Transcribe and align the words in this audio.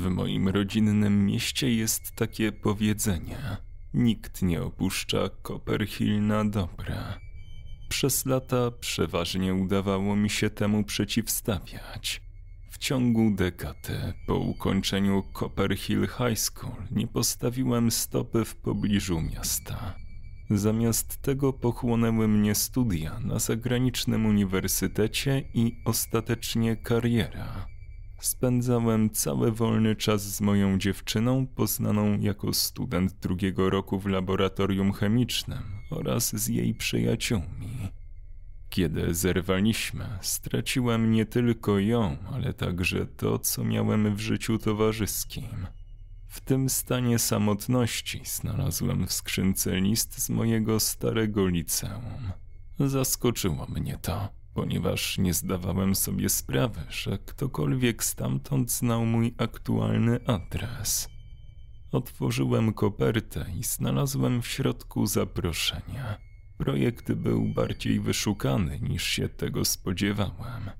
W 0.00 0.10
moim 0.10 0.48
rodzinnym 0.48 1.26
mieście 1.26 1.74
jest 1.74 2.12
takie 2.12 2.52
powiedzenie: 2.52 3.56
nikt 3.94 4.42
nie 4.42 4.62
opuszcza 4.62 5.28
Copperhill 5.42 6.26
na 6.26 6.44
dobre. 6.44 7.20
Przez 7.88 8.26
lata 8.26 8.70
przeważnie 8.70 9.54
udawało 9.54 10.16
mi 10.16 10.30
się 10.30 10.50
temu 10.50 10.84
przeciwstawiać. 10.84 12.22
W 12.70 12.78
ciągu 12.78 13.30
dekady 13.30 14.12
po 14.26 14.34
ukończeniu 14.34 15.22
Copperhill 15.32 16.06
High 16.06 16.38
School 16.38 16.82
nie 16.90 17.06
postawiłem 17.06 17.90
stopy 17.90 18.44
w 18.44 18.56
pobliżu 18.56 19.20
miasta. 19.20 19.94
Zamiast 20.50 21.22
tego 21.22 21.52
pochłonęły 21.52 22.28
mnie 22.28 22.54
studia 22.54 23.20
na 23.20 23.38
zagranicznym 23.38 24.26
uniwersytecie 24.26 25.42
i 25.54 25.82
ostatecznie 25.84 26.76
kariera. 26.76 27.66
Spędzałem 28.20 29.10
cały 29.10 29.52
wolny 29.52 29.96
czas 29.96 30.22
z 30.22 30.40
moją 30.40 30.78
dziewczyną, 30.78 31.46
poznaną 31.46 32.18
jako 32.18 32.52
student 32.52 33.12
drugiego 33.12 33.70
roku 33.70 33.98
w 33.98 34.06
laboratorium 34.06 34.92
chemicznym 34.92 35.62
oraz 35.90 36.36
z 36.36 36.48
jej 36.48 36.74
przyjaciółmi. 36.74 37.88
Kiedy 38.70 39.14
zerwaliśmy, 39.14 40.04
straciłem 40.20 41.10
nie 41.10 41.26
tylko 41.26 41.78
ją, 41.78 42.16
ale 42.32 42.54
także 42.54 43.06
to, 43.06 43.38
co 43.38 43.64
miałem 43.64 44.16
w 44.16 44.20
życiu 44.20 44.58
towarzyskim. 44.58 45.66
W 46.26 46.40
tym 46.40 46.68
stanie 46.68 47.18
samotności 47.18 48.22
znalazłem 48.24 49.06
w 49.06 49.12
skrzynce 49.12 49.80
list 49.80 50.18
z 50.18 50.30
mojego 50.30 50.80
starego 50.80 51.46
liceum. 51.46 52.30
Zaskoczyło 52.78 53.66
mnie 53.66 53.98
to, 54.02 54.28
ponieważ 54.60 55.18
nie 55.18 55.34
zdawałem 55.34 55.94
sobie 55.94 56.28
sprawy, 56.28 56.80
że 56.90 57.18
ktokolwiek 57.18 58.04
stamtąd 58.04 58.70
znał 58.70 59.06
mój 59.06 59.34
aktualny 59.38 60.20
adres. 60.26 61.08
Otworzyłem 61.92 62.72
kopertę 62.72 63.46
i 63.58 63.64
znalazłem 63.64 64.42
w 64.42 64.46
środku 64.46 65.06
zaproszenie. 65.06 66.04
Projekt 66.58 67.12
był 67.12 67.54
bardziej 67.54 68.00
wyszukany 68.00 68.80
niż 68.80 69.04
się 69.04 69.28
tego 69.28 69.64
spodziewałem. 69.64 70.70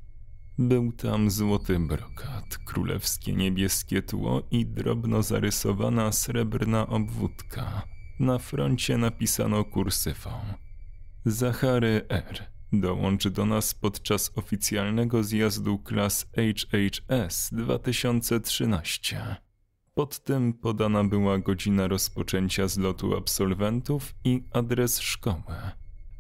Był 0.59 0.93
tam 0.93 1.31
złoty 1.31 1.79
brokat, 1.79 2.59
królewskie 2.67 3.33
niebieskie 3.33 4.03
tło 4.03 4.43
i 4.51 4.67
drobno 4.67 5.23
zarysowana 5.23 6.13
srebrna 6.13 6.87
obwódka. 6.87 7.83
Na 8.19 8.39
froncie 8.39 8.99
napisano 8.99 9.65
kursywą. 9.65 10.31
Zachary 11.25 12.07
R. 12.09 12.50
dołączy 12.73 13.31
do 13.31 13.47
nas 13.47 13.75
podczas 13.75 14.33
oficjalnego 14.37 15.25
zjazdu 15.25 15.79
klas 15.79 16.27
HHS 16.35 17.51
2013. 17.53 19.37
Pod 19.95 20.25
tym 20.25 20.53
podana 20.53 21.05
była 21.05 21.39
godzina 21.39 21.89
rozpoczęcia 21.89 22.69
zlotu 22.69 23.17
absolwentów 23.17 24.15
i 24.25 24.45
adres 24.53 25.01
szkoły. 25.01 25.55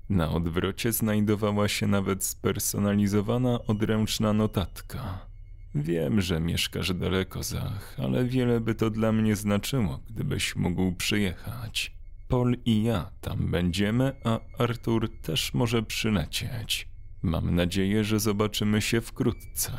Na 0.08 0.30
odwrocie 0.30 0.92
znajdowała 0.92 1.68
się 1.68 1.86
nawet 1.86 2.24
spersonalizowana 2.24 3.58
odręczna 3.66 4.32
notatka. 4.32 5.26
Wiem, 5.74 6.20
że 6.20 6.40
mieszkasz 6.40 6.94
daleko, 6.94 7.42
Zach, 7.42 7.96
ale 8.04 8.24
wiele 8.24 8.60
by 8.60 8.74
to 8.74 8.90
dla 8.90 9.12
mnie 9.12 9.36
znaczyło, 9.36 10.00
gdybyś 10.10 10.56
mógł 10.56 10.92
przyjechać. 10.92 11.99
Paul 12.30 12.56
i 12.64 12.82
ja 12.82 13.10
tam 13.20 13.50
będziemy, 13.50 14.12
a 14.24 14.40
Artur 14.58 15.10
też 15.22 15.54
może 15.54 15.82
przylecieć. 15.82 16.88
Mam 17.22 17.54
nadzieję, 17.54 18.04
że 18.04 18.20
zobaczymy 18.20 18.82
się 18.82 19.00
wkrótce. 19.00 19.72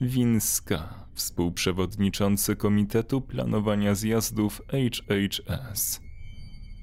Winska, 0.00 1.06
współprzewodniczący 1.14 2.56
Komitetu 2.56 3.20
Planowania 3.20 3.94
Zjazdów 3.94 4.62
HHS. 4.68 6.00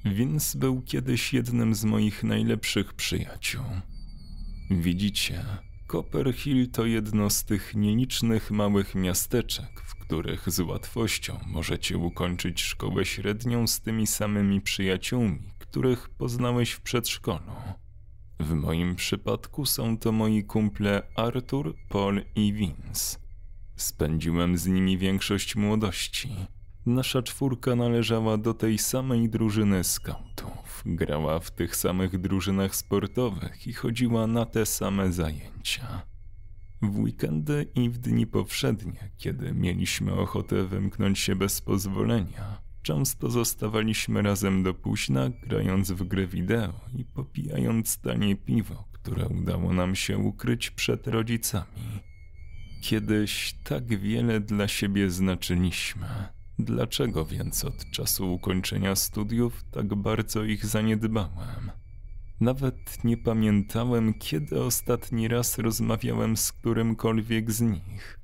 Vince 0.05 0.59
był 0.59 0.81
kiedyś 0.81 1.33
jednym 1.33 1.75
z 1.75 1.85
moich 1.85 2.23
najlepszych 2.23 2.93
przyjaciół. 2.93 3.65
Widzicie, 4.71 5.45
Copperhill 5.93 6.71
to 6.71 6.85
jedno 6.85 7.29
z 7.29 7.43
tych 7.43 7.75
nielicznych 7.75 8.51
małych 8.51 8.95
miasteczek, 8.95 9.81
w 9.85 9.95
których 9.95 10.51
z 10.51 10.59
łatwością 10.59 11.39
możecie 11.47 11.97
ukończyć 11.97 12.61
szkołę 12.61 13.05
średnią 13.05 13.67
z 13.67 13.81
tymi 13.81 14.07
samymi 14.07 14.61
przyjaciółmi, 14.61 15.53
których 15.59 16.09
poznałeś 16.09 16.71
w 16.71 16.81
przedszkolu. 16.81 17.51
W 18.39 18.53
moim 18.53 18.95
przypadku 18.95 19.65
są 19.65 19.97
to 19.97 20.11
moi 20.11 20.43
kumple 20.43 21.01
Arthur, 21.15 21.75
Paul 21.89 22.21
i 22.35 22.53
Vince. 22.53 23.19
Spędziłem 23.75 24.57
z 24.57 24.67
nimi 24.67 24.97
większość 24.97 25.55
młodości. 25.55 26.29
Nasza 26.85 27.21
czwórka 27.21 27.75
należała 27.75 28.37
do 28.37 28.53
tej 28.53 28.77
samej 28.77 29.29
drużyny 29.29 29.83
skautów, 29.83 30.62
grała 30.85 31.39
w 31.39 31.51
tych 31.51 31.75
samych 31.75 32.21
drużynach 32.21 32.75
sportowych 32.75 33.67
i 33.67 33.73
chodziła 33.73 34.27
na 34.27 34.45
te 34.45 34.65
same 34.65 35.11
zajęcia. 35.11 36.01
W 36.81 36.99
weekendy 36.99 37.67
i 37.75 37.89
w 37.89 37.97
dni 37.97 38.27
powszednie, 38.27 39.11
kiedy 39.17 39.53
mieliśmy 39.53 40.13
ochotę 40.13 40.63
wymknąć 40.63 41.19
się 41.19 41.35
bez 41.35 41.61
pozwolenia, 41.61 42.61
często 42.81 43.29
zostawaliśmy 43.29 44.21
razem 44.21 44.63
do 44.63 44.73
późna, 44.73 45.29
grając 45.43 45.91
w 45.91 46.03
gry 46.03 46.27
wideo 46.27 46.73
i 46.97 47.05
popijając 47.05 47.97
tanie 47.97 48.35
piwo, 48.35 48.83
które 48.91 49.27
udało 49.27 49.73
nam 49.73 49.95
się 49.95 50.17
ukryć 50.17 50.71
przed 50.71 51.07
rodzicami. 51.07 52.01
Kiedyś 52.81 53.55
tak 53.63 53.85
wiele 53.85 54.39
dla 54.39 54.67
siebie 54.67 55.09
znaczyliśmy. 55.09 56.07
Dlaczego 56.59 57.25
więc 57.25 57.65
od 57.65 57.91
czasu 57.91 58.33
ukończenia 58.33 58.95
studiów 58.95 59.63
tak 59.71 59.95
bardzo 59.95 60.43
ich 60.43 60.65
zaniedbałem? 60.65 61.71
Nawet 62.41 63.03
nie 63.03 63.17
pamiętałem, 63.17 64.13
kiedy 64.13 64.63
ostatni 64.63 65.27
raz 65.27 65.57
rozmawiałem 65.57 66.37
z 66.37 66.51
którymkolwiek 66.51 67.51
z 67.51 67.61
nich. 67.61 68.19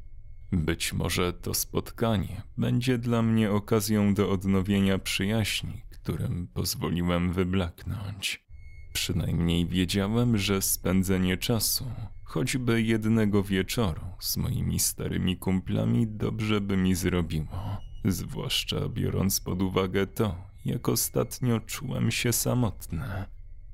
Być 0.52 0.94
może 0.94 1.34
to 1.34 1.54
spotkanie 1.54 2.42
będzie 2.58 2.98
dla 2.98 3.22
mnie 3.22 3.52
okazją 3.52 4.14
do 4.14 4.32
odnowienia 4.32 5.00
przyjaźni, 5.00 5.82
którym 5.90 6.48
pozwoliłem 6.54 7.34
wyblaknąć. 7.34 8.46
Przynajmniej 8.94 9.68
wiedziałem, 9.68 10.38
że 10.38 10.62
spędzenie 10.62 11.38
czasu, 11.38 11.92
choćby 12.24 12.82
jednego 12.82 13.44
wieczoru 13.44 14.02
z 14.20 14.38
moimi 14.38 14.80
starymi 14.80 15.38
kumplami, 15.38 16.08
dobrze 16.08 16.62
by 16.62 16.78
mi 16.78 16.96
zrobiło 16.96 17.89
zwłaszcza 18.06 18.90
biorąc 18.90 19.40
pod 19.40 19.62
uwagę 19.62 20.08
to, 20.08 20.36
jak 20.66 20.90
ostatnio 20.90 21.60
czułem 21.60 22.12
się 22.12 22.34
samotny. 22.34 23.26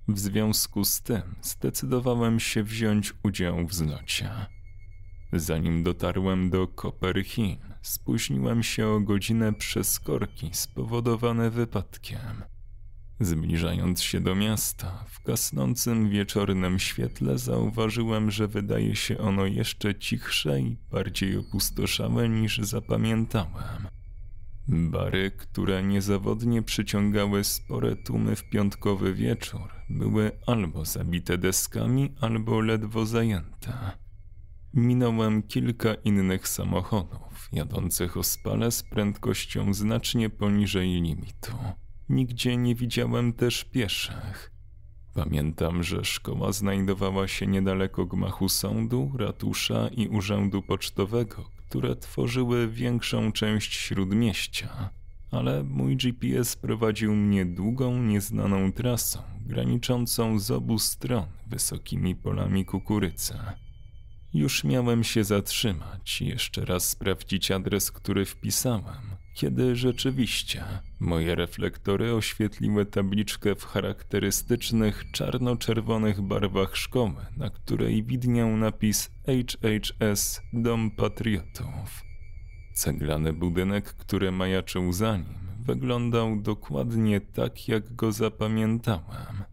W 0.07 0.19
związku 0.19 0.85
z 0.85 1.01
tym 1.01 1.21
zdecydowałem 1.41 2.39
się 2.39 2.63
wziąć 2.63 3.13
udział 3.23 3.67
w 3.67 3.73
zlocie. 3.73 4.29
Zanim 5.33 5.83
dotarłem 5.83 6.49
do 6.49 6.67
Copper 6.67 7.23
Hill, 7.23 7.57
spóźniłem 7.81 8.63
się 8.63 8.87
o 8.87 8.99
godzinę 8.99 9.53
przez 9.53 9.99
korki 9.99 10.49
spowodowane 10.53 11.49
wypadkiem. 11.49 12.43
Zbliżając 13.19 14.01
się 14.01 14.21
do 14.21 14.35
miasta, 14.35 15.05
w 15.07 15.23
gasnącym 15.23 16.09
wieczornym 16.09 16.79
świetle 16.79 17.37
zauważyłem, 17.37 18.31
że 18.31 18.47
wydaje 18.47 18.95
się 18.95 19.17
ono 19.17 19.45
jeszcze 19.45 19.95
cichsze 19.95 20.59
i 20.59 20.77
bardziej 20.91 21.37
opustoszałe 21.37 22.29
niż 22.29 22.57
zapamiętałem. 22.57 23.87
Bary, 24.67 25.31
które 25.31 25.83
niezawodnie 25.83 26.61
przyciągały 26.61 27.43
spore 27.43 27.95
tłumy 27.95 28.35
w 28.35 28.49
piątkowy 28.49 29.13
wieczór, 29.13 29.69
były 29.89 30.31
albo 30.47 30.85
zabite 30.85 31.37
deskami, 31.37 32.15
albo 32.21 32.59
ledwo 32.59 33.05
zajęte. 33.05 33.91
Minąłem 34.73 35.43
kilka 35.43 35.93
innych 35.93 36.47
samochodów, 36.47 37.49
jadących 37.51 38.17
o 38.17 38.23
spale 38.23 38.71
z 38.71 38.83
prędkością 38.83 39.73
znacznie 39.73 40.29
poniżej 40.29 40.89
limitu. 41.01 41.51
Nigdzie 42.09 42.57
nie 42.57 42.75
widziałem 42.75 43.33
też 43.33 43.63
pieszych. 43.63 44.54
Pamiętam, 45.15 45.83
że 45.83 46.05
szkoła 46.05 46.51
znajdowała 46.51 47.27
się 47.27 47.47
niedaleko 47.47 48.05
gmachu 48.05 48.49
sądu, 48.49 49.11
ratusza 49.17 49.87
i 49.87 50.07
urzędu 50.07 50.61
pocztowego, 50.61 51.49
które 51.55 51.95
tworzyły 51.95 52.67
większą 52.67 53.31
część 53.31 53.73
śródmieścia, 53.73 54.89
ale 55.31 55.63
mój 55.63 55.97
GPS 55.97 56.55
prowadził 56.55 57.15
mnie 57.15 57.45
długą, 57.45 58.01
nieznaną 58.01 58.71
trasą, 58.71 59.19
graniczącą 59.45 60.39
z 60.39 60.51
obu 60.51 60.79
stron 60.79 61.25
wysokimi 61.47 62.15
polami 62.15 62.65
kukurydzy. 62.65 63.33
Już 64.33 64.63
miałem 64.63 65.03
się 65.03 65.23
zatrzymać 65.23 66.21
i 66.21 66.27
jeszcze 66.27 66.65
raz 66.65 66.89
sprawdzić 66.89 67.51
adres, 67.51 67.91
który 67.91 68.25
wpisałem, 68.25 69.15
kiedy 69.35 69.75
rzeczywiście 69.75 70.63
moje 70.99 71.35
reflektory 71.35 72.13
oświetliły 72.13 72.85
tabliczkę 72.85 73.55
w 73.55 73.65
charakterystycznych 73.65 75.11
czarno-czerwonych 75.11 76.21
barwach 76.21 76.77
szkoły, 76.77 77.25
na 77.37 77.49
której 77.49 78.03
widniał 78.03 78.57
napis 78.57 79.09
HHS 79.25 80.41
Dom 80.53 80.91
Patriotów. 80.91 82.03
Ceglany 82.73 83.33
budynek, 83.33 83.85
który 83.93 84.31
majaczył 84.31 84.93
za 84.93 85.17
nim, 85.17 85.35
wyglądał 85.59 86.41
dokładnie 86.41 87.21
tak, 87.21 87.67
jak 87.67 87.95
go 87.95 88.11
zapamiętałem. 88.11 89.43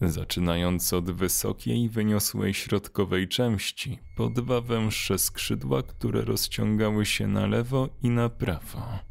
Zaczynając 0.00 0.92
od 0.92 1.10
wysokiej, 1.10 1.88
wyniosłej 1.88 2.54
środkowej 2.54 3.28
części, 3.28 3.98
po 4.16 4.30
dwa 4.30 4.60
węższe 4.60 5.18
skrzydła, 5.18 5.82
które 5.82 6.22
rozciągały 6.22 7.06
się 7.06 7.26
na 7.26 7.46
lewo 7.46 7.88
i 8.02 8.10
na 8.10 8.28
prawo. 8.28 9.09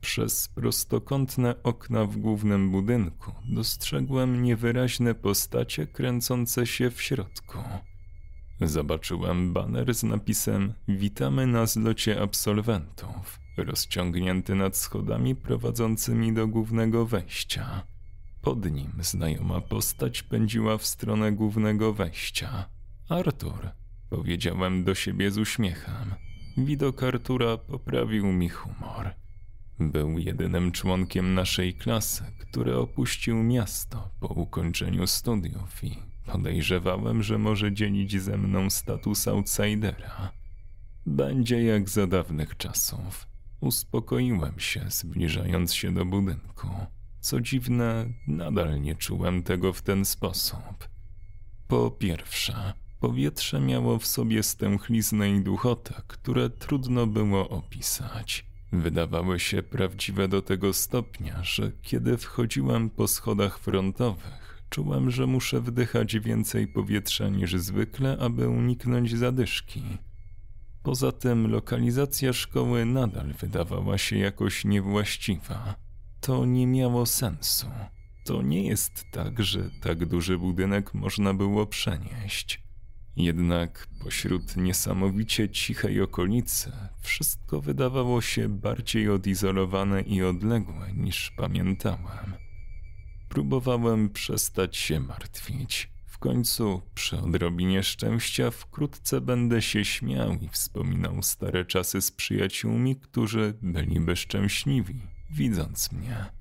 Przez 0.00 0.48
prostokątne 0.48 1.62
okna 1.62 2.04
w 2.04 2.16
głównym 2.16 2.70
budynku 2.70 3.32
dostrzegłem 3.48 4.42
niewyraźne 4.42 5.14
postacie 5.14 5.86
kręcące 5.86 6.66
się 6.66 6.90
w 6.90 7.02
środku. 7.02 7.58
Zobaczyłem 8.60 9.52
baner 9.52 9.94
z 9.94 10.02
napisem 10.02 10.74
Witamy 10.88 11.46
na 11.46 11.66
zlocie 11.66 12.20
absolwentów, 12.20 13.40
rozciągnięty 13.56 14.54
nad 14.54 14.76
schodami 14.76 15.36
prowadzącymi 15.36 16.32
do 16.32 16.48
głównego 16.48 17.06
wejścia. 17.06 17.82
Pod 18.42 18.70
nim 18.70 18.92
znajoma 19.00 19.60
postać 19.60 20.22
pędziła 20.22 20.78
w 20.78 20.86
stronę 20.86 21.32
głównego 21.32 21.92
wejścia. 21.92 22.68
Artur, 23.08 23.70
powiedziałem 24.10 24.84
do 24.84 24.94
siebie 24.94 25.30
z 25.30 25.38
uśmiechem. 25.38 26.14
Widok 26.56 27.02
Artura 27.02 27.56
poprawił 27.56 28.26
mi 28.26 28.48
humor. 28.48 29.14
Był 29.80 30.18
jedynym 30.18 30.72
członkiem 30.72 31.34
naszej 31.34 31.74
klasy, 31.74 32.24
który 32.38 32.76
opuścił 32.76 33.36
miasto 33.36 34.10
po 34.20 34.26
ukończeniu 34.26 35.06
studiów 35.06 35.84
i 35.84 35.98
podejrzewałem, 36.26 37.22
że 37.22 37.38
może 37.38 37.72
dzielić 37.72 38.22
ze 38.22 38.38
mną 38.38 38.70
status 38.70 39.28
outsidera. 39.28 40.32
Będzie 41.06 41.62
jak 41.64 41.88
za 41.88 42.06
dawnych 42.06 42.56
czasów. 42.56 43.26
Uspokoiłem 43.60 44.60
się, 44.60 44.84
zbliżając 44.88 45.74
się 45.74 45.94
do 45.94 46.04
budynku. 46.04 46.68
Co 47.20 47.40
dziwne, 47.40 48.06
nadal 48.26 48.80
nie 48.80 48.94
czułem 48.94 49.42
tego 49.42 49.72
w 49.72 49.82
ten 49.82 50.04
sposób. 50.04 50.88
Po 51.68 51.90
pierwsze, 51.90 52.72
powietrze 53.00 53.60
miało 53.60 53.98
w 53.98 54.06
sobie 54.06 54.42
stęchliznę 54.42 55.30
i 55.30 55.40
duchotę, 55.40 56.02
które 56.06 56.50
trudno 56.50 57.06
było 57.06 57.48
opisać. 57.48 58.47
Wydawały 58.72 59.40
się 59.40 59.62
prawdziwe 59.62 60.28
do 60.28 60.42
tego 60.42 60.72
stopnia, 60.72 61.44
że 61.44 61.72
kiedy 61.82 62.16
wchodziłem 62.16 62.90
po 62.90 63.08
schodach 63.08 63.58
frontowych, 63.58 64.62
czułem, 64.70 65.10
że 65.10 65.26
muszę 65.26 65.60
wdychać 65.60 66.18
więcej 66.18 66.68
powietrza 66.68 67.28
niż 67.28 67.54
zwykle, 67.54 68.16
aby 68.20 68.48
uniknąć 68.48 69.16
zadyszki. 69.16 69.82
Poza 70.82 71.12
tym 71.12 71.50
lokalizacja 71.50 72.32
szkoły 72.32 72.84
nadal 72.84 73.32
wydawała 73.32 73.98
się 73.98 74.18
jakoś 74.18 74.64
niewłaściwa. 74.64 75.74
To 76.20 76.44
nie 76.44 76.66
miało 76.66 77.06
sensu. 77.06 77.66
To 78.24 78.42
nie 78.42 78.66
jest 78.66 79.04
tak, 79.10 79.42
że 79.42 79.70
tak 79.82 80.06
duży 80.06 80.38
budynek 80.38 80.94
można 80.94 81.34
było 81.34 81.66
przenieść. 81.66 82.67
Jednak 83.18 83.86
pośród 84.04 84.56
niesamowicie 84.56 85.48
cichej 85.48 86.02
okolicy 86.02 86.72
wszystko 87.00 87.60
wydawało 87.60 88.20
się 88.20 88.48
bardziej 88.48 89.08
odizolowane 89.10 90.02
i 90.02 90.22
odległe 90.22 90.92
niż 90.92 91.30
pamiętałem. 91.36 92.34
Próbowałem 93.28 94.08
przestać 94.08 94.76
się 94.76 95.00
martwić. 95.00 95.90
W 96.06 96.18
końcu, 96.18 96.82
przy 96.94 97.18
odrobinie 97.18 97.82
szczęścia, 97.82 98.50
wkrótce 98.50 99.20
będę 99.20 99.62
się 99.62 99.84
śmiał 99.84 100.34
i 100.34 100.48
wspominał 100.48 101.22
stare 101.22 101.64
czasy 101.64 102.02
z 102.02 102.12
przyjaciółmi, 102.12 102.96
którzy 102.96 103.54
byliby 103.62 104.16
szczęśliwi, 104.16 105.02
widząc 105.30 105.92
mnie. 105.92 106.37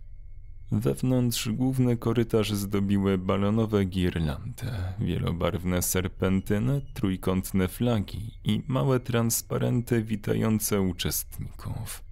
Wewnątrz 0.71 1.49
główny 1.49 1.97
korytarz 1.97 2.53
zdobiły 2.53 3.17
balonowe 3.17 3.85
girlandy, 3.85 4.67
wielobarwne 4.99 5.81
serpentyny, 5.81 6.81
trójkątne 6.93 7.67
flagi 7.67 8.31
i 8.43 8.63
małe 8.67 8.99
transparenty 8.99 10.03
witające 10.03 10.81
uczestników. 10.81 12.03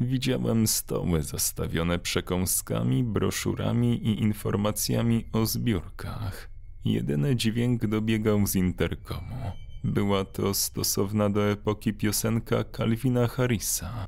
Widziałem 0.00 0.66
stoły 0.66 1.22
zastawione 1.22 1.98
przekąskami, 1.98 3.04
broszurami 3.04 4.06
i 4.06 4.22
informacjami 4.22 5.24
o 5.32 5.46
zbiórkach. 5.46 6.50
Jedyny 6.84 7.36
dźwięk 7.36 7.86
dobiegał 7.86 8.46
z 8.46 8.54
interkomu. 8.54 9.52
Była 9.84 10.24
to 10.24 10.54
stosowna 10.54 11.30
do 11.30 11.50
epoki 11.50 11.94
piosenka 11.94 12.64
Calvina 12.76 13.26
Harrisa. 13.26 14.06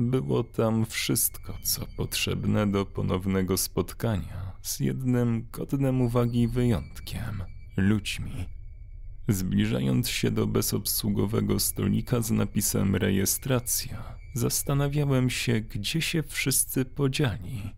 Było 0.00 0.44
tam 0.44 0.86
wszystko, 0.86 1.58
co 1.62 1.86
potrzebne 1.96 2.66
do 2.66 2.86
ponownego 2.86 3.56
spotkania, 3.56 4.52
z 4.62 4.80
jednym 4.80 5.48
godnym 5.52 6.00
uwagi 6.00 6.48
wyjątkiem 6.48 7.42
ludźmi. 7.76 8.46
Zbliżając 9.28 10.08
się 10.08 10.30
do 10.30 10.46
bezobsługowego 10.46 11.60
stolika 11.60 12.20
z 12.20 12.30
napisem 12.30 12.96
rejestracja, 12.96 14.18
zastanawiałem 14.34 15.30
się, 15.30 15.60
gdzie 15.60 16.02
się 16.02 16.22
wszyscy 16.22 16.84
podzieli. 16.84 17.74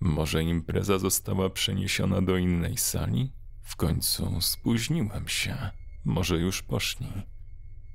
Może 0.00 0.42
impreza 0.42 0.98
została 0.98 1.50
przeniesiona 1.50 2.22
do 2.22 2.36
innej 2.36 2.76
sali? 2.76 3.32
W 3.62 3.76
końcu 3.76 4.40
spóźniłem 4.40 5.28
się. 5.28 5.56
Może 6.04 6.38
już 6.38 6.62
poszli. 6.62 7.33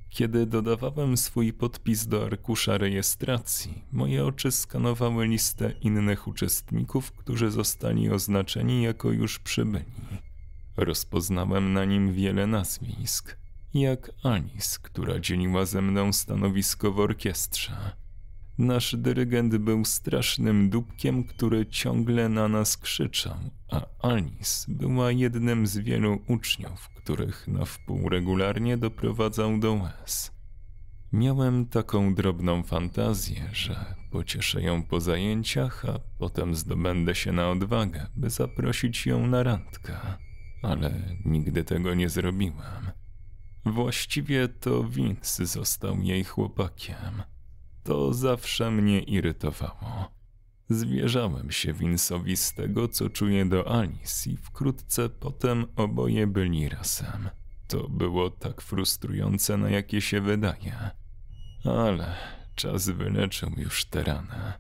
Kiedy 0.10 0.46
dodawałem 0.46 1.18
swój 1.18 1.54
podpis 1.54 2.08
do 2.08 2.26
arkusza 2.26 2.78
rejestracji, 2.78 3.84
moje 3.92 4.26
oczy 4.26 4.52
skanowały 4.52 5.28
listę 5.28 5.72
innych 5.82 6.28
uczestników, 6.28 7.12
którzy 7.12 7.52
zostali 7.52 8.10
oznaczeni 8.10 8.84
jako 8.84 9.12
już 9.12 9.40
przybyli. 9.40 9.86
Rozpoznałem 10.78 11.74
na 11.74 11.86
nim 11.86 12.14
wiele 12.14 12.48
nazwisk, 12.48 13.38
jak 13.74 14.12
Alice, 14.24 14.80
która 14.82 15.20
dzieliła 15.20 15.66
ze 15.66 15.82
mną 15.82 16.14
stanowisko 16.14 16.92
w 16.92 17.00
orkiestrze. 17.00 17.92
Nasz 18.60 18.96
dyrygent 18.96 19.58
był 19.58 19.86
strasznym 19.86 20.70
dupkiem, 20.70 21.24
który 21.24 21.66
ciągle 21.66 22.30
na 22.30 22.48
nas 22.48 22.78
krzyczał, 22.78 23.38
a 23.72 24.08
Alice 24.08 24.66
była 24.68 25.12
jednym 25.12 25.68
z 25.68 25.78
wielu 25.78 26.20
uczniów, 26.28 26.90
których 26.90 27.48
na 27.48 27.66
wpół 27.66 28.10
regularnie 28.10 28.78
doprowadzał 28.78 29.60
do 29.60 29.74
łez. 29.74 30.32
Miałem 31.14 31.66
taką 31.66 32.16
drobną 32.16 32.64
fantazję, 32.64 33.50
że 33.54 33.96
pocieszę 34.12 34.62
ją 34.62 34.84
po 34.84 35.00
zajęciach, 35.00 35.86
a 35.86 36.00
potem 36.18 36.56
zdobędę 36.56 37.16
się 37.16 37.32
na 37.32 37.50
odwagę, 37.50 38.08
by 38.16 38.30
zaprosić 38.30 39.06
ją 39.06 39.28
na 39.28 39.44
randkę, 39.44 39.98
ale 40.62 40.92
nigdy 41.26 41.64
tego 41.64 41.94
nie 41.94 42.10
zrobiłem. 42.10 42.92
Właściwie 43.66 44.48
to 44.48 44.84
Vince 44.84 45.46
został 45.46 46.02
jej 46.02 46.24
chłopakiem. 46.24 47.24
To 47.90 48.14
zawsze 48.14 48.72
mnie 48.72 49.00
irytowało. 49.00 50.12
Zwierzałem 50.70 51.52
się 51.52 51.74
Vince'owi 51.74 52.36
z 52.36 52.54
tego, 52.54 52.88
co 52.88 53.10
czuję 53.10 53.46
do 53.46 53.80
Alice 53.80 54.30
i 54.30 54.38
wkrótce 54.38 55.10
potem 55.10 55.66
oboje 55.76 56.28
byli 56.28 56.70
razem. 56.70 57.30
To 57.68 57.88
było 57.88 58.30
tak 58.30 58.62
frustrujące, 58.62 59.58
na 59.58 59.70
jakie 59.70 60.02
się 60.02 60.22
wydaje. 60.22 60.90
Ale 61.64 62.16
czas 62.56 62.90
wyleczył 62.90 63.50
już 63.58 63.86
tę 63.86 64.04
ranę. 64.04 64.54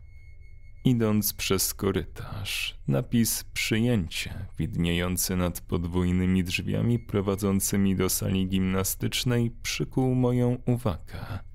Idąc 0.86 1.34
przez 1.34 1.74
korytarz, 1.74 2.80
napis 2.88 3.44
przyjęcie 3.44 4.46
widniejący 4.58 5.36
nad 5.36 5.62
podwójnymi 5.62 6.44
drzwiami 6.44 7.00
prowadzącymi 7.00 7.96
do 7.96 8.10
sali 8.10 8.48
gimnastycznej 8.48 9.52
przykuł 9.52 10.16
moją 10.16 10.58
uwagę. 10.66 11.49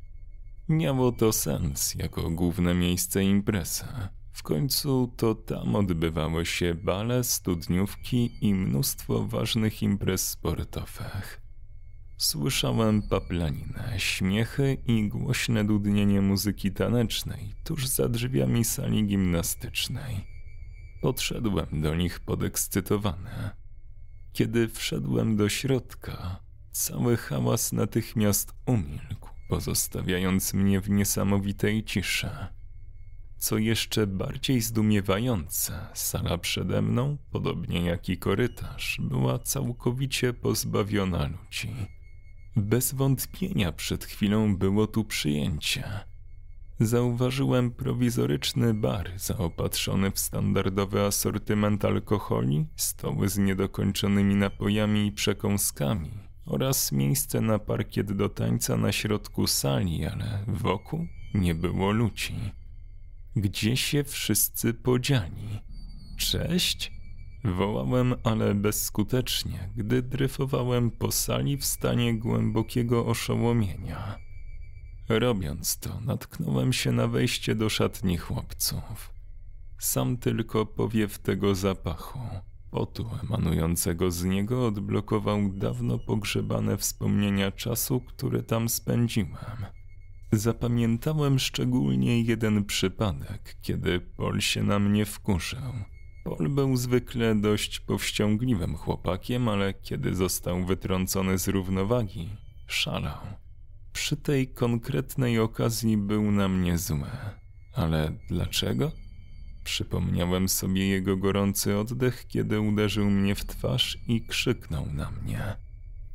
Miało 0.68 1.12
to 1.12 1.32
sens 1.32 1.94
jako 1.94 2.30
główne 2.30 2.74
miejsce 2.74 3.24
imprezy. 3.24 3.84
W 4.32 4.42
końcu 4.42 5.12
to 5.16 5.34
tam 5.34 5.76
odbywały 5.76 6.46
się 6.46 6.74
bale, 6.74 7.24
studniówki 7.24 8.38
i 8.40 8.54
mnóstwo 8.54 9.26
ważnych 9.26 9.82
imprez 9.82 10.28
sportowych. 10.28 11.40
Słyszałem 12.16 13.02
paplaninę, 13.02 13.94
śmiechy 13.96 14.76
i 14.86 15.08
głośne 15.08 15.64
dudnienie 15.64 16.20
muzyki 16.20 16.72
tanecznej 16.72 17.54
tuż 17.64 17.86
za 17.86 18.08
drzwiami 18.08 18.64
sali 18.64 19.06
gimnastycznej. 19.06 20.26
Podszedłem 21.02 21.80
do 21.82 21.94
nich 21.94 22.20
podekscytowany. 22.20 23.50
Kiedy 24.32 24.68
wszedłem 24.68 25.36
do 25.36 25.48
środka, 25.48 26.40
cały 26.70 27.16
hałas 27.16 27.72
natychmiast 27.72 28.54
umilkł, 28.66 29.33
pozostawiając 29.54 30.54
mnie 30.54 30.80
w 30.80 30.90
niesamowitej 30.90 31.84
ciszy. 31.84 32.30
Co 33.38 33.58
jeszcze 33.58 34.06
bardziej 34.06 34.60
zdumiewające, 34.60 35.86
sala 35.94 36.38
przede 36.38 36.82
mną, 36.82 37.18
podobnie 37.30 37.84
jak 37.84 38.08
i 38.08 38.18
korytarz, 38.18 38.98
była 39.00 39.38
całkowicie 39.38 40.32
pozbawiona 40.32 41.28
ludzi. 41.28 41.74
Bez 42.56 42.94
wątpienia 42.94 43.72
przed 43.72 44.04
chwilą 44.04 44.56
było 44.56 44.86
tu 44.86 45.04
przyjęcie. 45.04 45.84
Zauważyłem 46.80 47.70
prowizoryczny 47.70 48.74
bar 48.74 49.12
zaopatrzony 49.16 50.10
w 50.10 50.18
standardowy 50.18 51.00
asortyment 51.00 51.84
alkoholi, 51.84 52.66
stoły 52.76 53.28
z 53.28 53.38
niedokończonymi 53.38 54.34
napojami 54.34 55.06
i 55.06 55.12
przekąskami 55.12 56.23
oraz 56.46 56.92
miejsce 56.92 57.40
na 57.40 57.58
parkiet 57.58 58.12
do 58.12 58.28
tańca 58.28 58.76
na 58.76 58.92
środku 58.92 59.46
sali, 59.46 60.06
ale 60.06 60.44
wokół 60.46 61.06
nie 61.34 61.54
było 61.54 61.90
ludzi. 61.90 62.34
Gdzie 63.36 63.76
się 63.76 64.04
wszyscy 64.04 64.74
podzieli? 64.74 65.60
Cześć? 66.18 66.92
Wołałem, 67.44 68.14
ale 68.22 68.54
bezskutecznie, 68.54 69.70
gdy 69.76 70.02
dryfowałem 70.02 70.90
po 70.90 71.12
sali 71.12 71.56
w 71.56 71.64
stanie 71.64 72.18
głębokiego 72.18 73.06
oszołomienia. 73.06 74.18
Robiąc 75.08 75.78
to, 75.78 76.00
natknąłem 76.00 76.72
się 76.72 76.92
na 76.92 77.08
wejście 77.08 77.54
do 77.54 77.68
szatni 77.68 78.16
chłopców. 78.16 79.14
Sam 79.78 80.16
tylko 80.16 80.66
powiew 80.66 81.18
tego 81.18 81.54
zapachu, 81.54 82.20
potu 82.74 83.06
emanującego 83.22 84.10
z 84.10 84.24
niego 84.24 84.66
odblokował 84.66 85.48
dawno 85.52 85.98
pogrzebane 85.98 86.76
wspomnienia 86.76 87.52
czasu, 87.52 88.00
który 88.00 88.42
tam 88.42 88.68
spędziłem. 88.68 89.66
Zapamiętałem 90.32 91.38
szczególnie 91.38 92.22
jeden 92.22 92.64
przypadek, 92.64 93.56
kiedy 93.62 94.00
Pol 94.00 94.40
się 94.40 94.62
na 94.62 94.78
mnie 94.78 95.04
wkurzył. 95.04 95.72
Pol 96.24 96.48
był 96.48 96.76
zwykle 96.76 97.34
dość 97.34 97.80
powściągliwym 97.80 98.76
chłopakiem, 98.76 99.48
ale 99.48 99.74
kiedy 99.74 100.14
został 100.14 100.64
wytrącony 100.64 101.38
z 101.38 101.48
równowagi, 101.48 102.28
szalał. 102.66 103.20
Przy 103.92 104.16
tej 104.16 104.48
konkretnej 104.48 105.38
okazji 105.38 105.96
był 105.96 106.32
na 106.32 106.48
mnie 106.48 106.78
zły. 106.78 107.10
Ale 107.74 108.12
dlaczego? 108.28 109.03
Przypomniałem 109.64 110.48
sobie 110.48 110.88
jego 110.88 111.16
gorący 111.16 111.78
oddech, 111.78 112.26
kiedy 112.26 112.60
uderzył 112.60 113.10
mnie 113.10 113.34
w 113.34 113.44
twarz 113.44 113.98
i 114.08 114.26
krzyknął 114.26 114.86
na 114.92 115.10
mnie. 115.10 115.56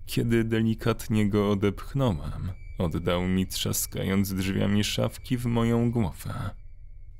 Kiedy 0.06 0.44
delikatnie 0.44 1.30
go 1.30 1.52
odepchnąłem, 1.52 2.52
oddał 2.78 3.28
mi 3.28 3.48
trzaskając 3.48 4.34
drzwiami 4.34 4.84
szafki 4.84 5.38
w 5.38 5.46
moją 5.46 5.92
głowę. 5.92 6.50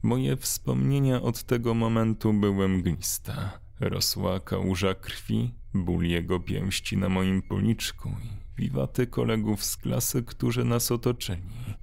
Moje 0.04 0.38
wspomnienia 0.38 1.22
od 1.22 1.44
tego 1.44 1.74
momentu 1.74 2.34
były 2.34 2.68
mgliste. 2.68 3.50
Rosła 3.80 4.40
kałuża 4.40 4.94
krwi, 4.94 5.54
ból 5.74 6.04
jego 6.04 6.40
pięści 6.40 6.98
na 6.98 7.10
moim 7.10 7.42
policzku 7.42 8.10
i 8.10 8.62
wiwaty 8.62 9.08
kolegów 9.08 9.64
z 9.64 9.78
klasy, 9.78 10.24
którzy 10.24 10.66
nas 10.66 10.92
otoczyli. 10.92 11.79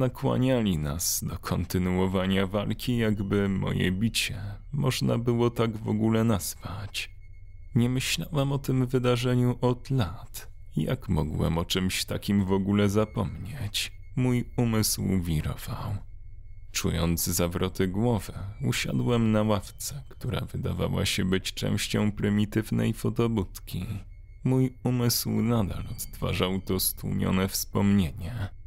Nakłaniali 0.00 0.78
nas 0.78 1.24
do 1.24 1.38
kontynuowania 1.38 2.46
walki, 2.46 2.96
jakby 2.96 3.48
moje 3.48 3.92
bicie 3.92 4.40
można 4.72 5.18
było 5.18 5.50
tak 5.50 5.76
w 5.76 5.88
ogóle 5.88 6.24
nazwać. 6.24 7.10
Nie 7.74 7.88
myślałam 7.90 8.52
o 8.52 8.58
tym 8.58 8.86
wydarzeniu 8.86 9.58
od 9.60 9.90
lat. 9.90 10.52
Jak 10.76 11.08
mogłem 11.08 11.58
o 11.58 11.64
czymś 11.64 12.04
takim 12.04 12.44
w 12.44 12.52
ogóle 12.52 12.88
zapomnieć? 12.88 13.92
Mój 14.16 14.44
umysł 14.56 15.22
wirował. 15.22 15.96
Czując 16.72 17.24
zawroty 17.24 17.88
głowy, 17.88 18.32
usiadłem 18.62 19.32
na 19.32 19.42
ławce, 19.42 20.02
która 20.08 20.40
wydawała 20.40 21.06
się 21.06 21.24
być 21.24 21.54
częścią 21.54 22.12
prymitywnej 22.12 22.94
fotobudki. 22.94 23.86
Mój 24.44 24.78
umysł 24.84 25.30
nadal 25.30 25.84
odtwarzał 25.90 26.60
to 26.60 26.80
stłumione 26.80 27.48
wspomnienie. 27.48 28.59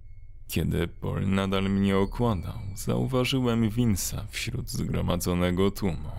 Kiedy 0.53 0.87
Paul 0.87 1.27
nadal 1.27 1.69
mnie 1.69 1.97
okładał, 1.97 2.59
zauważyłem 2.75 3.69
Winsa 3.69 4.25
wśród 4.29 4.69
zgromadzonego 4.69 5.71
tłumu. 5.71 6.09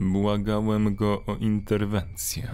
Błagałem 0.00 0.94
go 0.94 1.24
o 1.24 1.36
interwencję, 1.36 2.48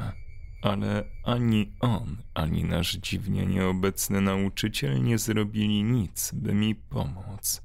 ale 0.62 1.04
ani 1.24 1.72
on, 1.80 2.16
ani 2.34 2.64
nasz 2.64 2.92
dziwnie 2.92 3.46
nieobecny 3.46 4.20
nauczyciel 4.20 5.02
nie 5.02 5.18
zrobili 5.18 5.84
nic, 5.84 6.30
by 6.34 6.54
mi 6.54 6.74
pomóc. 6.74 7.62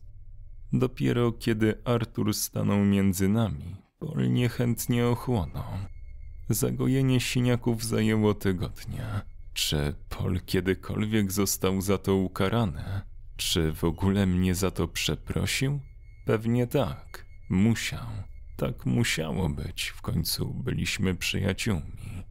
Dopiero 0.74 1.32
kiedy 1.32 1.82
Artur 1.86 2.34
stanął 2.34 2.86
między 2.86 3.30
nami, 3.30 3.76
Paul 4.00 4.32
niechętnie 4.32 5.08
ochłonął. 5.08 5.72
Zagojenie 6.50 7.20
siniaków 7.20 7.86
zajęło 7.86 8.34
tygodnie. 8.34 9.06
Czy 9.54 9.94
Paul 10.10 10.42
kiedykolwiek 10.42 11.32
został 11.32 11.82
za 11.82 11.98
to 11.98 12.16
ukarany? 12.16 13.02
Czy 13.38 13.74
w 13.74 13.84
ogóle 13.84 14.26
mnie 14.26 14.56
za 14.56 14.72
to 14.72 14.88
przeprosił? 14.88 15.80
Pewnie 16.26 16.68
tak. 16.68 17.26
Musiał. 17.50 18.08
Tak 18.58 18.86
musiało 18.86 19.50
być. 19.50 19.88
W 19.88 20.02
końcu 20.02 20.54
byliśmy 20.54 21.16
przyjaciółmi. 21.16 22.24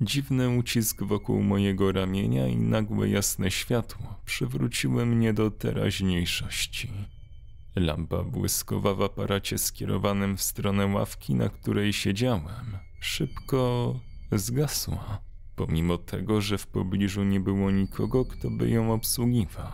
Dziwny 0.00 0.48
ucisk 0.48 1.02
wokół 1.02 1.42
mojego 1.42 1.92
ramienia 1.92 2.46
i 2.48 2.56
nagłe 2.56 3.08
jasne 3.08 3.50
światło 3.50 4.20
przywróciły 4.24 5.06
mnie 5.06 5.32
do 5.32 5.50
teraźniejszości. 5.50 6.90
Lampa 7.76 8.22
błyskowa 8.22 8.94
w 8.94 9.02
aparacie 9.02 9.58
skierowanym 9.58 10.36
w 10.36 10.42
stronę 10.42 10.86
ławki, 10.86 11.34
na 11.34 11.48
której 11.48 11.92
siedziałem, 11.92 12.78
szybko 13.00 13.94
zgasła, 14.32 15.22
pomimo 15.56 15.98
tego, 15.98 16.40
że 16.40 16.58
w 16.58 16.66
pobliżu 16.66 17.24
nie 17.24 17.40
było 17.40 17.70
nikogo, 17.70 18.24
kto 18.24 18.50
by 18.50 18.70
ją 18.70 18.92
obsługiwał. 18.92 19.72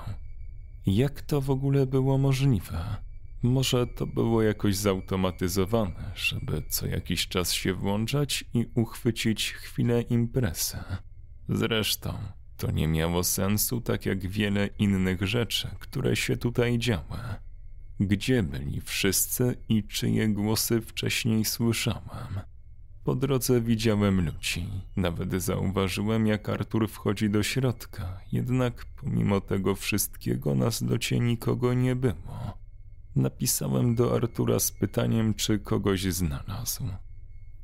Jak 0.87 1.23
to 1.23 1.41
w 1.41 1.51
ogóle 1.51 1.87
było 1.87 2.19
możliwe? 2.19 2.97
Może 3.43 3.87
to 3.87 4.07
było 4.07 4.43
jakoś 4.43 4.77
zautomatyzowane, 4.77 6.13
żeby 6.15 6.63
co 6.69 6.87
jakiś 6.87 7.29
czas 7.29 7.53
się 7.53 7.75
włączać 7.75 8.45
i 8.55 8.67
uchwycić 8.75 9.53
chwilę 9.53 10.03
imprezy. 10.03 10.77
Zresztą 11.49 12.15
to 12.57 12.71
nie 12.71 12.89
miało 12.89 13.25
sensu, 13.25 13.81
tak 13.81 14.07
jak 14.07 14.29
wiele 14.29 14.67
innych 14.67 15.27
rzeczy, 15.27 15.69
które 15.79 16.17
się 16.17 16.37
tutaj 16.37 16.79
działy. 16.79 17.19
Gdzie 18.01 18.43
byli 18.43 18.81
wszyscy 18.81 19.57
i 19.69 19.85
czyje 19.85 20.29
głosy 20.29 20.81
wcześniej 20.81 21.45
słyszałem? 21.45 22.54
Po 23.05 23.15
drodze 23.15 23.61
widziałem 23.61 24.27
ludzi. 24.27 24.67
Nawet 24.97 25.43
zauważyłem, 25.43 26.27
jak 26.27 26.49
Artur 26.49 26.89
wchodzi 26.89 27.31
do 27.31 27.43
środka. 27.43 28.21
Jednak 28.33 28.85
pomimo 28.85 29.41
tego 29.41 29.75
wszystkiego 29.75 30.55
na 30.55 30.71
zlocie 30.71 31.21
nikogo 31.21 31.75
nie 31.75 31.97
było. 31.97 32.59
Napisałem 33.17 33.95
do 33.95 34.15
Artura 34.15 34.59
z 34.59 34.71
pytaniem, 34.71 35.35
czy 35.35 35.59
kogoś 35.59 36.03
znalazł. 36.03 36.85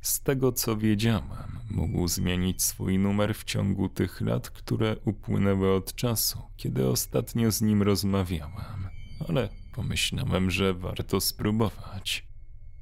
Z 0.01 0.21
tego 0.21 0.51
co 0.51 0.77
wiedziałem, 0.77 1.59
mógł 1.71 2.07
zmienić 2.07 2.63
swój 2.63 2.99
numer 2.99 3.35
w 3.35 3.43
ciągu 3.43 3.89
tych 3.89 4.21
lat, 4.21 4.49
które 4.49 4.95
upłynęły 5.05 5.75
od 5.75 5.95
czasu, 5.95 6.39
kiedy 6.57 6.87
ostatnio 6.87 7.51
z 7.51 7.61
nim 7.61 7.81
rozmawiałem. 7.81 8.89
Ale 9.29 9.49
pomyślałem, 9.75 10.51
że 10.51 10.73
warto 10.73 11.21
spróbować. 11.21 12.30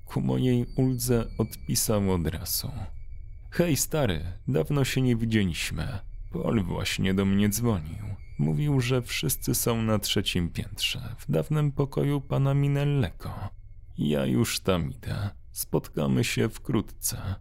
Ku 0.10 0.22
mojej 0.22 0.66
uldze 0.76 1.26
odpisał 1.38 2.12
od 2.12 2.28
razu. 2.28 2.72
Hej 3.52 3.76
stary, 3.78 4.22
dawno 4.48 4.86
się 4.86 5.02
nie 5.02 5.16
widzieliśmy. 5.16 6.00
Paul 6.32 6.64
właśnie 6.64 7.14
do 7.14 7.26
mnie 7.26 7.50
dzwonił. 7.50 8.06
Mówił, 8.40 8.82
że 8.82 9.02
wszyscy 9.02 9.56
są 9.56 9.82
na 9.82 10.00
trzecim 10.00 10.50
piętrze, 10.50 11.16
w 11.18 11.32
dawnym 11.32 11.72
pokoju 11.72 12.22
pana 12.22 12.54
Minellego. 12.54 13.34
Ja 13.98 14.26
już 14.26 14.60
tam 14.60 14.92
idę. 14.92 15.30
Spotkamy 15.52 16.24
się 16.24 16.50
wkrótce. 16.50 17.36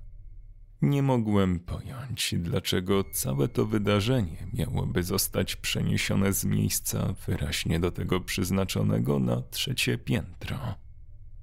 Nie 0.82 1.02
mogłem 1.02 1.60
pojąć, 1.60 2.34
dlaczego 2.38 3.04
całe 3.04 3.48
to 3.48 3.66
wydarzenie 3.66 4.46
miałoby 4.52 5.02
zostać 5.02 5.56
przeniesione 5.56 6.32
z 6.32 6.44
miejsca 6.44 7.14
wyraźnie 7.26 7.80
do 7.80 7.90
tego 7.90 8.20
przeznaczonego 8.20 9.18
na 9.18 9.42
trzecie 9.42 9.98
piętro. 9.98 10.87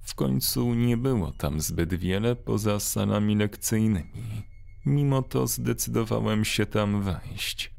W 0.06 0.16
końcu 0.16 0.74
nie 0.74 0.98
było 0.98 1.32
tam 1.32 1.62
zbyt 1.62 1.94
wiele 1.94 2.36
poza 2.36 2.80
salami 2.80 3.36
lekcyjnymi. 3.36 4.44
Mimo 4.86 5.22
to 5.22 5.48
zdecydowałem 5.48 6.46
się 6.46 6.66
tam 6.66 7.02
wejść. 7.02 7.76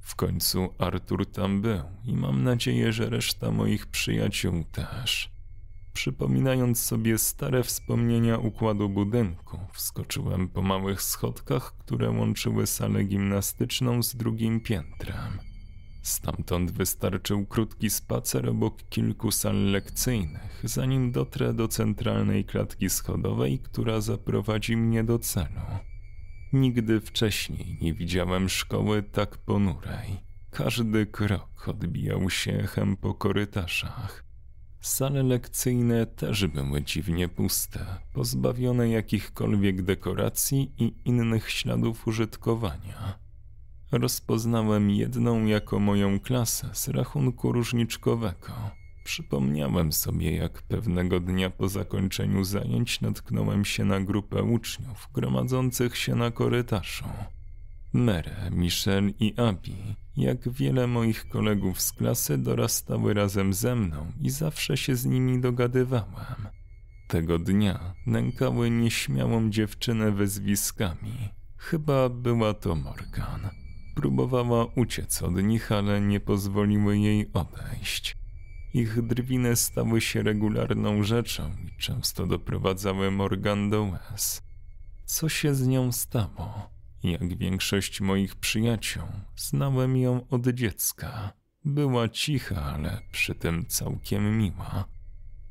W 0.00 0.14
końcu 0.16 0.74
Artur 0.78 1.26
tam 1.26 1.62
był 1.62 1.82
i 2.04 2.14
mam 2.14 2.42
nadzieję, 2.42 2.92
że 2.92 3.10
reszta 3.10 3.50
moich 3.50 3.86
przyjaciół 3.86 4.64
też. 4.72 5.30
Przypominając 5.92 6.82
sobie 6.82 7.18
stare 7.18 7.62
wspomnienia 7.62 8.38
układu 8.38 8.88
budynku, 8.88 9.58
wskoczyłem 9.72 10.48
po 10.48 10.62
małych 10.62 11.02
schodkach, 11.02 11.76
które 11.78 12.10
łączyły 12.10 12.66
salę 12.66 13.04
gimnastyczną 13.04 14.02
z 14.02 14.16
drugim 14.16 14.60
piętrem. 14.60 15.49
Stamtąd 16.02 16.70
wystarczył 16.70 17.46
krótki 17.46 17.90
spacer 17.90 18.48
obok 18.48 18.88
kilku 18.88 19.30
sal 19.30 19.70
lekcyjnych, 19.70 20.60
zanim 20.64 21.12
dotrę 21.12 21.54
do 21.54 21.68
centralnej 21.68 22.44
klatki 22.44 22.90
schodowej, 22.90 23.58
która 23.58 24.00
zaprowadzi 24.00 24.76
mnie 24.76 25.04
do 25.04 25.18
celu. 25.18 25.60
Nigdy 26.52 27.00
wcześniej 27.00 27.78
nie 27.80 27.94
widziałem 27.94 28.48
szkoły 28.48 29.02
tak 29.02 29.38
ponurej. 29.38 30.20
Każdy 30.50 31.06
krok 31.06 31.68
odbijał 31.68 32.30
się 32.30 32.52
echem 32.52 32.96
po 32.96 33.14
korytarzach. 33.14 34.24
Sale 34.80 35.22
lekcyjne 35.22 36.06
też 36.06 36.46
były 36.46 36.82
dziwnie 36.82 37.28
puste, 37.28 37.86
pozbawione 38.12 38.88
jakichkolwiek 38.88 39.82
dekoracji 39.82 40.72
i 40.78 40.94
innych 41.04 41.50
śladów 41.50 42.06
użytkowania. 42.06 43.29
Rozpoznałem 43.92 44.90
jedną 44.90 45.46
jako 45.46 45.78
moją 45.78 46.20
klasę 46.20 46.70
z 46.72 46.88
rachunku 46.88 47.52
różniczkowego. 47.52 48.52
Przypomniałem 49.04 49.92
sobie, 49.92 50.36
jak 50.36 50.62
pewnego 50.62 51.20
dnia 51.20 51.50
po 51.50 51.68
zakończeniu 51.68 52.44
zajęć 52.44 53.00
natknąłem 53.00 53.64
się 53.64 53.84
na 53.84 54.00
grupę 54.00 54.42
uczniów 54.42 55.08
gromadzących 55.14 55.96
się 55.96 56.14
na 56.14 56.30
korytarzu. 56.30 57.04
Mere, 57.92 58.50
Michelle 58.50 59.10
i 59.20 59.34
Abi, 59.36 59.76
jak 60.16 60.48
wiele 60.48 60.86
moich 60.86 61.28
kolegów 61.28 61.80
z 61.80 61.92
klasy, 61.92 62.38
dorastały 62.38 63.14
razem 63.14 63.52
ze 63.52 63.76
mną 63.76 64.12
i 64.20 64.30
zawsze 64.30 64.76
się 64.76 64.96
z 64.96 65.06
nimi 65.06 65.40
dogadywałem. 65.40 66.48
Tego 67.08 67.38
dnia 67.38 67.94
nękały 68.06 68.70
nieśmiałą 68.70 69.50
dziewczynę 69.50 70.10
wyzwiskami. 70.10 71.28
Chyba 71.56 72.08
była 72.08 72.54
to 72.54 72.74
Morgan. 72.74 73.59
Próbowała 73.94 74.64
uciec 74.64 75.22
od 75.22 75.42
nich, 75.42 75.72
ale 75.72 76.00
nie 76.00 76.20
pozwoliły 76.20 76.98
jej 76.98 77.32
odejść. 77.32 78.16
Ich 78.74 79.02
drwiny 79.02 79.56
stały 79.56 80.00
się 80.00 80.22
regularną 80.22 81.02
rzeczą 81.02 81.50
i 81.66 81.78
często 81.78 82.26
doprowadzały 82.26 83.10
Morgan 83.10 83.70
do 83.70 83.82
łez. 83.82 84.42
Co 85.04 85.28
się 85.28 85.54
z 85.54 85.66
nią 85.66 85.92
stało? 85.92 86.70
Jak 87.02 87.36
większość 87.36 88.00
moich 88.00 88.34
przyjaciół, 88.34 89.02
znałem 89.36 89.96
ją 89.96 90.28
od 90.28 90.48
dziecka. 90.48 91.32
Była 91.64 92.08
cicha, 92.08 92.62
ale 92.62 93.00
przy 93.12 93.34
tym 93.34 93.66
całkiem 93.66 94.38
miła. 94.38 94.84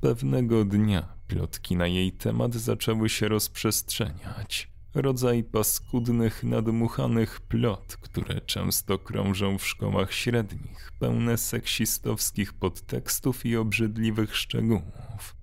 Pewnego 0.01 0.65
dnia 0.65 1.13
plotki 1.27 1.75
na 1.75 1.87
jej 1.87 2.11
temat 2.11 2.55
zaczęły 2.55 3.09
się 3.09 3.27
rozprzestrzeniać. 3.27 4.68
Rodzaj 4.93 5.43
paskudnych, 5.43 6.43
nadmuchanych 6.43 7.39
plot, 7.39 7.97
które 8.01 8.41
często 8.41 8.99
krążą 8.99 9.57
w 9.57 9.67
szkołach 9.67 10.13
średnich, 10.13 10.91
pełne 10.99 11.37
seksistowskich 11.37 12.53
podtekstów 12.53 13.45
i 13.45 13.57
obrzydliwych 13.57 14.35
szczegółów. 14.35 15.35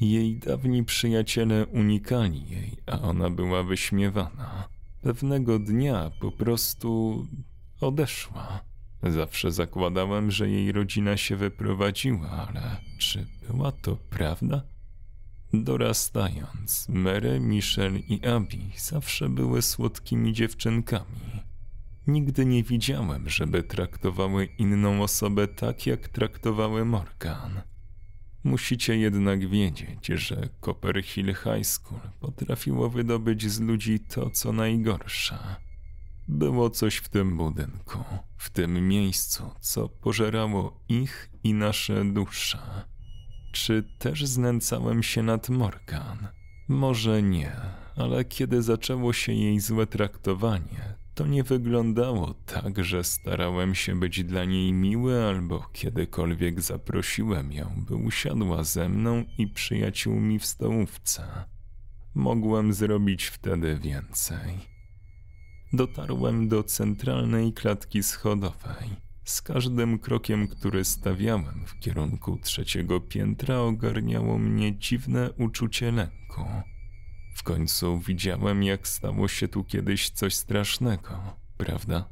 Jej 0.00 0.38
dawni 0.38 0.84
przyjaciele 0.84 1.66
unikali 1.66 2.50
jej, 2.50 2.76
a 2.86 3.00
ona 3.00 3.30
była 3.30 3.62
wyśmiewana. 3.62 4.68
Pewnego 5.02 5.58
dnia 5.58 6.10
po 6.20 6.32
prostu 6.32 7.22
odeszła. 7.80 8.60
Zawsze 9.02 9.52
zakładałem, 9.52 10.30
że 10.30 10.48
jej 10.48 10.72
rodzina 10.72 11.16
się 11.16 11.36
wyprowadziła, 11.36 12.30
ale 12.30 12.76
czy 12.98 13.26
była 13.48 13.72
to 13.72 13.96
prawda? 13.96 14.62
Dorastając, 15.54 16.88
Mary, 16.88 17.40
Michelle 17.40 17.98
i 17.98 18.26
Abby 18.26 18.58
zawsze 18.78 19.28
były 19.28 19.62
słodkimi 19.62 20.32
dziewczynkami. 20.32 21.42
Nigdy 22.06 22.46
nie 22.46 22.62
widziałem, 22.62 23.28
żeby 23.28 23.62
traktowały 23.62 24.44
inną 24.44 25.02
osobę 25.02 25.48
tak, 25.48 25.86
jak 25.86 26.08
traktowały 26.08 26.84
Morgan. 26.84 27.60
Musicie 28.44 28.96
jednak 28.96 29.48
wiedzieć, 29.48 30.06
że 30.06 30.48
Copperhill 30.60 31.34
High 31.34 31.66
School 31.66 32.00
potrafiło 32.20 32.90
wydobyć 32.90 33.50
z 33.50 33.60
ludzi 33.60 34.00
to, 34.00 34.30
co 34.30 34.52
najgorsze. 34.52 35.38
Było 36.28 36.70
coś 36.70 36.96
w 36.96 37.08
tym 37.08 37.36
budynku, 37.36 37.98
w 38.36 38.50
tym 38.50 38.88
miejscu, 38.88 39.50
co 39.60 39.88
pożerało 39.88 40.80
ich 40.88 41.30
i 41.44 41.54
nasze 41.54 42.04
dusze. 42.04 42.91
Czy 43.52 43.82
też 43.98 44.26
znęcałem 44.26 45.02
się 45.02 45.22
nad 45.22 45.48
Morgan? 45.48 46.28
Może 46.68 47.22
nie, 47.22 47.56
ale 47.96 48.24
kiedy 48.24 48.62
zaczęło 48.62 49.12
się 49.12 49.32
jej 49.32 49.60
złe 49.60 49.86
traktowanie, 49.86 50.94
to 51.14 51.26
nie 51.26 51.42
wyglądało 51.42 52.34
tak, 52.34 52.84
że 52.84 53.04
starałem 53.04 53.74
się 53.74 54.00
być 54.00 54.24
dla 54.24 54.44
niej 54.44 54.72
miły 54.72 55.24
albo 55.24 55.68
kiedykolwiek 55.72 56.60
zaprosiłem 56.60 57.52
ją, 57.52 57.84
by 57.88 57.94
usiadła 57.94 58.64
ze 58.64 58.88
mną 58.88 59.24
i 59.38 59.48
przyjaciółmi 59.48 60.38
w 60.38 60.46
stołówce. 60.46 61.44
Mogłem 62.14 62.72
zrobić 62.72 63.24
wtedy 63.24 63.78
więcej. 63.78 64.58
Dotarłem 65.72 66.48
do 66.48 66.62
centralnej 66.62 67.52
klatki 67.52 68.02
schodowej. 68.02 69.11
Z 69.24 69.42
każdym 69.42 69.98
krokiem, 69.98 70.48
który 70.48 70.84
stawiałem 70.84 71.66
w 71.66 71.78
kierunku 71.78 72.38
trzeciego 72.42 73.00
piętra, 73.00 73.58
ogarniało 73.58 74.38
mnie 74.38 74.76
dziwne 74.78 75.32
uczucie 75.32 75.92
lęku. 75.92 76.44
W 77.34 77.42
końcu 77.42 77.98
widziałem, 77.98 78.62
jak 78.62 78.88
stało 78.88 79.28
się 79.28 79.48
tu 79.48 79.64
kiedyś 79.64 80.10
coś 80.10 80.34
strasznego, 80.34 81.36
prawda? 81.56 82.08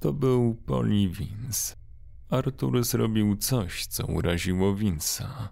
To 0.00 0.12
był 0.12 0.54
Polly 0.54 1.08
Vince. 1.08 1.76
Artur 2.30 2.84
zrobił 2.84 3.36
coś, 3.36 3.86
co 3.86 4.06
uraziło 4.06 4.74
Vince'a. 4.74 5.48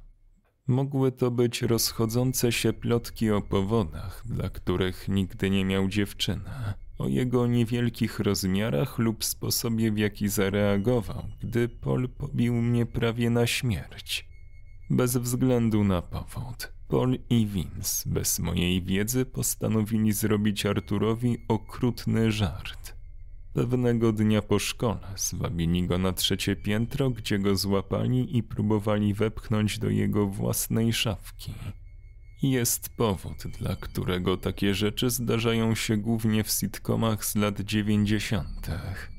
Mogły 0.67 1.12
to 1.12 1.31
być 1.31 1.62
rozchodzące 1.62 2.53
się 2.53 2.73
plotki 2.73 3.31
o 3.31 3.43
powodach, 3.43 4.23
dla 4.27 4.51
których 4.51 5.09
nigdy 5.09 5.51
nie 5.51 5.64
miał 5.64 5.88
dziewczyny, 5.88 6.51
o 6.98 7.08
jego 7.08 7.46
niewielkich 7.46 8.20
rozmiarach 8.20 8.98
lub 8.98 9.24
sposobie, 9.24 9.92
w 9.92 9.98
jaki 9.98 10.28
zareagował, 10.28 11.24
gdy 11.42 11.68
Paul 11.68 12.08
pobił 12.08 12.54
mnie 12.54 12.87
prawie 12.87 13.30
na 13.30 13.46
śmierć. 13.46 14.28
Bez 14.90 15.16
względu 15.16 15.84
na 15.84 16.02
powód. 16.02 16.72
Paul 16.88 17.18
i 17.30 17.46
Vince, 17.46 18.11
bez 18.11 18.38
mojej 18.38 18.82
wiedzy, 18.82 19.26
postanowili 19.26 20.12
zrobić 20.12 20.66
Arturowi 20.66 21.38
okrutny 21.48 22.32
żart. 22.32 22.98
Pewnego 23.52 24.12
dnia 24.12 24.42
po 24.42 24.58
szkole 24.58 25.08
zwabili 25.16 25.87
go 25.87 25.98
na 25.98 26.12
trzecie 26.12 26.56
piętro, 26.56 27.11
gdzie 27.11 27.38
go 27.38 27.56
złapali 27.56 28.37
i 28.37 28.42
próbowali 28.42 29.14
wepchnąć 29.14 29.78
do 29.78 29.90
jego 29.90 30.26
własnej 30.26 30.92
szafki. 30.92 31.52
Jest 32.42 32.88
powód, 32.88 33.46
dla 33.59 33.77
którego 33.77 34.37
takie 34.37 34.74
rzeczy 34.74 35.11
zdarzają 35.11 35.74
się 35.74 35.96
głównie 35.96 36.44
w 36.44 36.51
sitcomach 36.51 37.24
z 37.24 37.37
lat 37.37 37.61
dziewięćdziesiątych. 37.61 39.11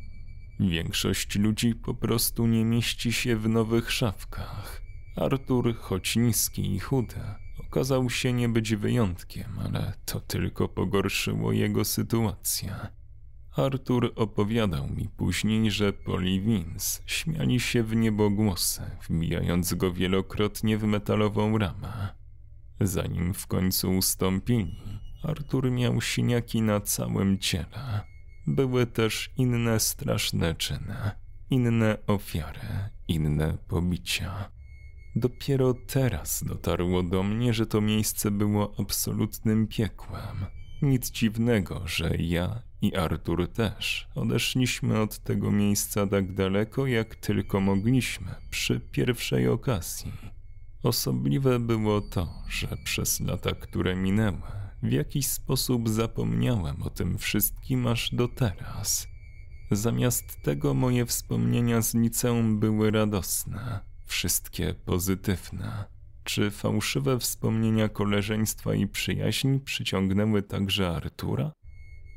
Większość 0.59 1.35
ludzi 1.35 1.75
po 1.75 1.93
prostu 1.93 2.47
nie 2.47 2.65
mieści 2.65 3.13
się 3.13 3.35
w 3.35 3.49
nowych 3.49 3.91
szafkach. 3.91 4.81
Artur, 5.15 5.75
choć 5.77 6.15
niski 6.15 6.75
i 6.75 6.79
chudy, 6.79 7.21
okazał 7.59 8.09
się 8.09 8.33
nie 8.33 8.49
być 8.49 8.75
wyjątkiem, 8.75 9.59
ale 9.65 9.93
to 10.05 10.19
tylko 10.19 10.67
pogorszyło 10.67 11.51
jego 11.51 11.85
sytuację. 11.85 12.75
Artur 13.55 14.13
opowiadał 14.15 14.89
mi 14.89 15.09
później, 15.17 15.71
że 15.71 15.93
Polly 15.93 16.39
Vince 16.39 17.01
śmiali 17.05 17.59
się 17.59 17.83
w 17.83 17.95
niebogłosy, 17.95 18.81
wbijając 19.09 19.73
go 19.73 19.93
wielokrotnie 19.93 20.77
w 20.77 20.83
metalową 20.83 21.57
ramę. 21.57 22.18
Zanim 22.81 23.33
w 23.33 23.47
końcu 23.47 23.97
ustąpili, 23.97 24.77
Artur 25.23 25.71
miał 25.71 26.01
siniaki 26.01 26.61
na 26.61 26.81
całym 26.81 27.39
ciele. 27.39 28.01
Były 28.47 28.85
też 28.85 29.29
inne 29.37 29.79
straszne 29.79 30.55
czyny, 30.55 31.11
inne 31.49 31.97
ofiary, 32.07 32.89
inne 33.07 33.57
pobicia. 33.67 34.51
Dopiero 35.15 35.73
teraz 35.73 36.43
dotarło 36.43 37.03
do 37.03 37.23
mnie, 37.23 37.53
że 37.53 37.65
to 37.65 37.81
miejsce 37.81 38.31
było 38.31 38.73
absolutnym 38.79 39.67
piekłem. 39.67 40.45
Nic 40.81 41.11
dziwnego, 41.11 41.81
że 41.85 42.15
ja 42.17 42.61
i 42.81 42.95
Artur 42.95 43.47
też 43.47 44.07
odeszliśmy 44.15 44.99
od 44.99 45.19
tego 45.19 45.51
miejsca 45.51 46.07
tak 46.07 46.33
daleko, 46.33 46.87
jak 46.87 47.15
tylko 47.15 47.59
mogliśmy 47.59 48.35
przy 48.49 48.79
pierwszej 48.79 49.47
okazji. 49.47 50.11
Osobliwe 50.83 51.59
było 51.59 52.01
to, 52.01 52.43
że 52.49 52.67
przez 52.83 53.19
lata, 53.19 53.51
które 53.51 53.95
minęły, 53.95 54.41
w 54.83 54.91
jakiś 54.91 55.27
sposób 55.27 55.89
zapomniałem 55.89 56.83
o 56.83 56.89
tym 56.89 57.17
wszystkim 57.17 57.87
aż 57.87 58.15
do 58.15 58.27
teraz. 58.27 59.07
Zamiast 59.71 60.41
tego 60.41 60.73
moje 60.73 61.05
wspomnienia 61.05 61.81
z 61.81 61.93
liceum 61.93 62.59
były 62.59 62.91
radosne 62.91 63.79
wszystkie 64.05 64.73
pozytywne. 64.73 65.85
Czy 66.23 66.51
fałszywe 66.51 67.19
wspomnienia 67.19 67.89
koleżeństwa 67.89 68.73
i 68.73 68.87
przyjaźni 68.87 69.59
przyciągnęły 69.59 70.43
także 70.43 70.89
Artura? 70.89 71.51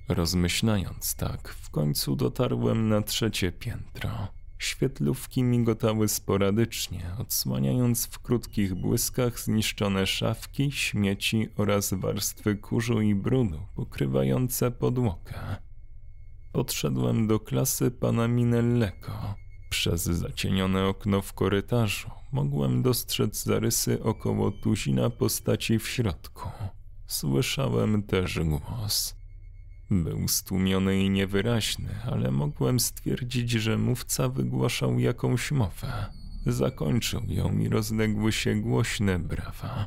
Rozmyślając 0.08 1.14
tak, 1.14 1.48
w 1.48 1.70
końcu 1.70 2.16
dotarłem 2.16 2.88
na 2.88 3.02
trzecie 3.02 3.52
piętro. 3.52 4.28
Świetlówki 4.62 5.42
migotały 5.42 6.08
sporadycznie, 6.08 7.10
odsłaniając 7.18 8.06
w 8.06 8.18
krótkich 8.18 8.74
błyskach 8.74 9.40
zniszczone 9.40 10.06
szafki, 10.06 10.72
śmieci 10.72 11.48
oraz 11.56 11.94
warstwy 11.94 12.56
kurzu 12.56 13.00
i 13.00 13.14
brudu 13.14 13.58
pokrywające 13.74 14.70
podłogę. 14.70 15.56
Podszedłem 16.52 17.26
do 17.26 17.40
klasy 17.40 17.90
pana 17.90 18.28
Minellego. 18.28 19.34
Przez 19.70 20.02
zacienione 20.02 20.86
okno 20.86 21.22
w 21.22 21.32
korytarzu 21.32 22.10
mogłem 22.32 22.82
dostrzec 22.82 23.44
zarysy 23.44 24.02
około 24.02 24.50
tuzina 24.50 25.10
postaci 25.10 25.78
w 25.78 25.88
środku. 25.88 26.48
Słyszałem 27.06 28.02
też 28.02 28.40
głos. 28.40 29.21
Był 29.92 30.28
stłumiony 30.28 31.00
i 31.00 31.10
niewyraźny, 31.10 31.88
ale 32.04 32.30
mogłem 32.30 32.80
stwierdzić, 32.80 33.50
że 33.50 33.78
mówca 33.78 34.28
wygłaszał 34.28 34.98
jakąś 34.98 35.52
mowę. 35.52 36.06
Zakończył 36.46 37.22
ją 37.28 37.58
i 37.58 37.68
rozległy 37.68 38.32
się 38.32 38.54
głośne 38.54 39.18
brawa. 39.18 39.86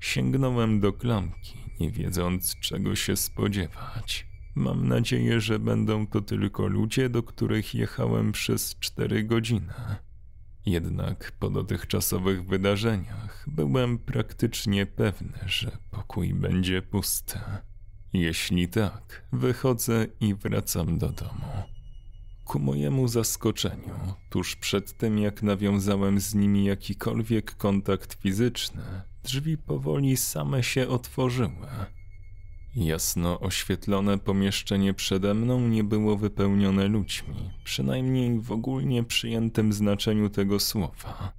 Sięgnąłem 0.00 0.80
do 0.80 0.92
klamki, 0.92 1.58
nie 1.80 1.90
wiedząc 1.90 2.56
czego 2.60 2.96
się 2.96 3.16
spodziewać. 3.16 4.26
Mam 4.54 4.88
nadzieję, 4.88 5.40
że 5.40 5.58
będą 5.58 6.06
to 6.06 6.20
tylko 6.20 6.66
ludzie, 6.66 7.08
do 7.08 7.22
których 7.22 7.74
jechałem 7.74 8.32
przez 8.32 8.76
cztery 8.78 9.24
godziny. 9.24 9.74
Jednak 10.66 11.32
po 11.38 11.50
dotychczasowych 11.50 12.44
wydarzeniach 12.44 13.44
byłem 13.46 13.98
praktycznie 13.98 14.86
pewny, 14.86 15.38
że 15.46 15.78
pokój 15.90 16.34
będzie 16.34 16.82
pusty. 16.82 17.38
Jeśli 18.16 18.68
tak, 18.68 19.22
wychodzę 19.32 20.06
i 20.20 20.34
wracam 20.34 20.98
do 20.98 21.08
domu. 21.08 21.52
Ku 22.44 22.58
mojemu 22.58 23.08
zaskoczeniu, 23.08 23.94
tuż 24.30 24.56
przed 24.56 24.98
tym 24.98 25.18
jak 25.18 25.42
nawiązałem 25.42 26.20
z 26.20 26.34
nimi 26.34 26.64
jakikolwiek 26.64 27.56
kontakt 27.56 28.14
fizyczny, 28.14 28.82
drzwi 29.24 29.58
powoli 29.58 30.16
same 30.16 30.62
się 30.62 30.88
otworzyły. 30.88 31.66
Jasno 32.76 33.40
oświetlone 33.40 34.18
pomieszczenie 34.18 34.94
przede 34.94 35.34
mną 35.34 35.60
nie 35.60 35.84
było 35.84 36.16
wypełnione 36.16 36.88
ludźmi, 36.88 37.50
przynajmniej 37.64 38.40
w 38.40 38.52
ogólnie 38.52 39.04
przyjętym 39.04 39.72
znaczeniu 39.72 40.30
tego 40.30 40.60
słowa. 40.60 41.32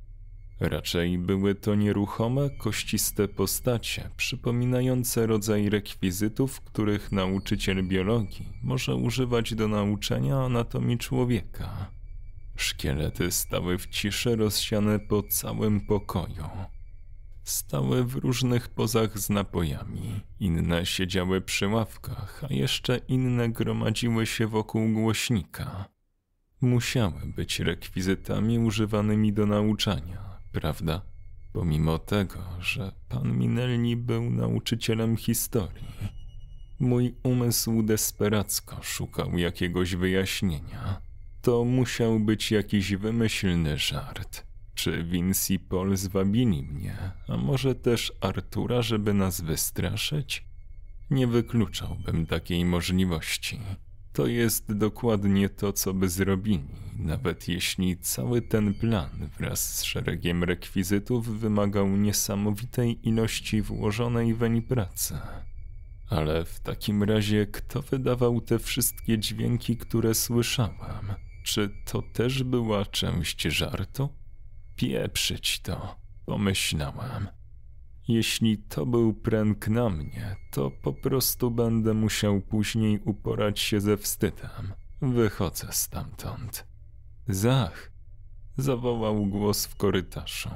Raczej 0.60 1.18
były 1.18 1.56
to 1.56 1.76
nieruchome, 1.76 2.50
kościste 2.50 3.28
postacie, 3.28 4.10
przypominające 4.18 5.28
rodzaj 5.28 5.70
rekwizytów, 5.70 6.62
których 6.62 7.12
nauczyciel 7.12 7.88
biologii 7.88 8.54
może 8.64 8.96
używać 8.96 9.56
do 9.56 9.68
nauczania 9.68 10.38
anatomii 10.38 10.98
człowieka. 10.98 11.92
Szkielety 12.56 13.32
stały 13.32 13.78
w 13.78 13.88
ciszy 13.88 14.36
rozsiane 14.36 15.00
po 15.00 15.24
całym 15.24 15.82
pokoju. 15.82 16.50
Stały 17.44 18.04
w 18.04 18.16
różnych 18.16 18.68
pozach 18.68 19.20
z 19.20 19.30
napojami, 19.30 20.22
inne 20.40 20.86
siedziały 20.86 21.42
przy 21.42 21.68
ławkach, 21.68 22.44
a 22.50 22.54
jeszcze 22.54 22.98
inne 22.98 23.50
gromadziły 23.50 24.26
się 24.26 24.48
wokół 24.48 24.94
głośnika. 24.94 25.86
Musiały 26.62 27.22
być 27.36 27.60
rekwizytami 27.60 28.60
używanymi 28.60 29.34
do 29.34 29.46
nauczania, 29.46 30.27
prawda? 30.62 31.02
Pomimo 31.54 32.00
tego, 32.00 32.44
że 32.60 32.92
pan 33.10 33.38
Minelli 33.38 33.96
był 33.96 34.30
nauczycielem 34.30 35.18
historii. 35.18 35.88
Mój 36.80 37.16
umysł 37.24 37.84
desperacko 37.84 38.84
szukał 38.84 39.38
jakiegoś 39.38 39.96
wyjaśnienia. 39.96 41.02
To 41.42 41.66
musiał 41.66 42.20
być 42.20 42.52
jakiś 42.52 42.96
wymyślny 42.96 43.78
żart. 43.78 44.46
Czy 44.74 45.04
Vince 45.04 45.54
i 45.54 45.60
Paul 45.60 45.98
zwabili 45.98 46.64
mnie, 46.64 46.98
a 47.28 47.38
może 47.38 47.76
też 47.76 48.14
Artura, 48.22 48.82
żeby 48.82 49.14
nas 49.14 49.42
wystraszyć? 49.42 50.46
Nie 51.10 51.28
wykluczałbym 51.28 52.26
takiej 52.26 52.66
możliwości. 52.66 53.60
To 54.18 54.28
jest 54.28 54.74
dokładnie 54.74 55.50
to, 55.50 55.74
co 55.74 55.94
by 55.94 56.10
zrobili, 56.10 56.64
nawet 57.00 57.48
jeśli 57.48 57.98
cały 57.98 58.42
ten 58.42 58.74
plan 58.74 59.10
wraz 59.40 59.78
z 59.78 59.84
szeregiem 59.84 60.44
rekwizytów 60.44 61.40
wymagał 61.40 61.88
niesamowitej 61.88 63.08
ilości 63.08 63.62
włożonej 63.62 64.34
weń 64.34 64.62
pracy. 64.62 65.18
Ale 66.10 66.46
w 66.46 66.60
takim 66.60 67.04
razie 67.04 67.46
kto 67.46 67.82
wydawał 67.82 68.42
te 68.42 68.60
wszystkie 68.60 69.20
dźwięki, 69.20 69.78
które 69.78 70.16
słyszałem? 70.16 71.14
Czy 71.44 71.70
to 71.86 72.02
też 72.02 72.44
była 72.44 72.86
część 72.86 73.42
żartu? 73.42 74.10
Pieprzyć 74.76 75.60
to, 75.60 75.96
pomyślałem. 76.26 77.28
Jeśli 78.08 78.58
to 78.58 78.86
był 78.86 79.14
pręg 79.14 79.68
na 79.68 79.90
mnie, 79.90 80.36
to 80.52 80.72
po 80.72 80.94
prostu 80.94 81.52
będę 81.52 81.94
musiał 81.94 82.42
później 82.42 83.00
uporać 83.00 83.60
się 83.60 83.82
ze 83.82 83.98
wstydem. 83.98 84.74
Wychodzę 85.02 85.68
stamtąd. 85.72 86.68
Zach! 87.28 87.92
zawołał 88.58 89.26
głos 89.26 89.66
w 89.66 89.76
korytarzu. 89.76 90.50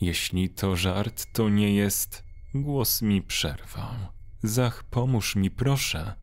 Jeśli 0.00 0.50
to 0.50 0.76
żart, 0.76 1.26
to 1.32 1.48
nie 1.48 1.74
jest. 1.74 2.24
Głos 2.54 3.02
mi 3.02 3.22
przerwał. 3.22 3.94
Zach, 4.42 4.84
pomóż 4.84 5.36
mi, 5.36 5.50
proszę. 5.50 6.14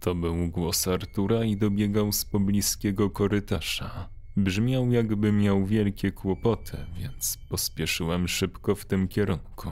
To 0.00 0.14
był 0.14 0.48
głos 0.48 0.88
Artura 0.88 1.44
i 1.44 1.56
dobiegał 1.56 2.12
z 2.12 2.24
pobliskiego 2.24 3.10
korytarza. 3.10 4.13
Brzmiał 4.36 4.92
jakby 4.92 5.32
miał 5.32 5.66
wielkie 5.66 6.12
kłopoty, 6.12 6.76
więc 6.98 7.38
pospieszyłem 7.48 8.28
szybko 8.28 8.74
w 8.74 8.84
tym 8.84 9.08
kierunku. 9.08 9.70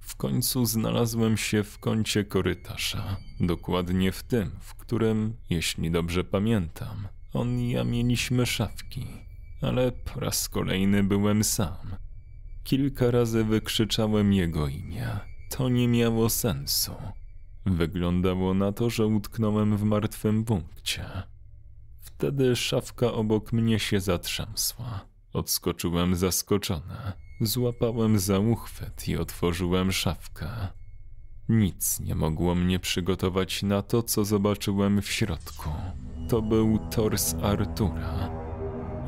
W 0.00 0.16
końcu 0.16 0.66
znalazłem 0.66 1.36
się 1.36 1.64
w 1.64 1.78
kącie 1.78 2.24
korytarza, 2.24 3.16
dokładnie 3.40 4.12
w 4.12 4.22
tym, 4.22 4.50
w 4.60 4.74
którym, 4.74 5.36
jeśli 5.50 5.90
dobrze 5.90 6.24
pamiętam, 6.24 7.08
on 7.32 7.58
i 7.58 7.70
ja 7.70 7.84
mieliśmy 7.84 8.46
szafki, 8.46 9.06
ale 9.62 9.92
po 9.92 10.20
raz 10.20 10.48
kolejny 10.48 11.04
byłem 11.04 11.44
sam. 11.44 11.96
Kilka 12.64 13.10
razy 13.10 13.44
wykrzyczałem 13.44 14.32
jego 14.32 14.68
imię. 14.68 15.08
To 15.50 15.68
nie 15.68 15.88
miało 15.88 16.28
sensu. 16.30 16.92
Wyglądało 17.66 18.54
na 18.54 18.72
to, 18.72 18.90
że 18.90 19.06
utknąłem 19.06 19.76
w 19.76 19.82
martwym 19.82 20.44
punkcie. 20.44 21.04
Wtedy 22.00 22.56
szafka 22.56 23.12
obok 23.12 23.52
mnie 23.52 23.78
się 23.78 24.00
zatrzęsła. 24.00 25.00
Odskoczyłem 25.32 26.16
zaskoczony. 26.16 27.12
Złapałem 27.40 28.18
za 28.18 28.38
uchwyt 28.38 29.08
i 29.08 29.16
otworzyłem 29.16 29.92
szafkę. 29.92 30.48
Nic 31.48 32.00
nie 32.00 32.14
mogło 32.14 32.54
mnie 32.54 32.78
przygotować 32.78 33.62
na 33.62 33.82
to, 33.82 34.02
co 34.02 34.24
zobaczyłem 34.24 35.02
w 35.02 35.10
środku. 35.12 35.70
To 36.28 36.42
był 36.42 36.78
tors 36.90 37.34
Artura. 37.42 38.30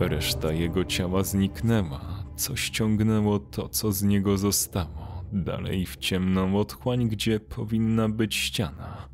Reszta 0.00 0.52
jego 0.52 0.84
ciała 0.84 1.24
zniknęła, 1.24 2.24
co 2.36 2.56
ściągnęło 2.56 3.38
to, 3.38 3.68
co 3.68 3.92
z 3.92 4.02
niego 4.02 4.38
zostało, 4.38 5.24
dalej 5.32 5.86
w 5.86 5.96
ciemną 5.96 6.58
otchłań, 6.58 7.08
gdzie 7.08 7.40
powinna 7.40 8.08
być 8.08 8.34
ściana. 8.34 9.09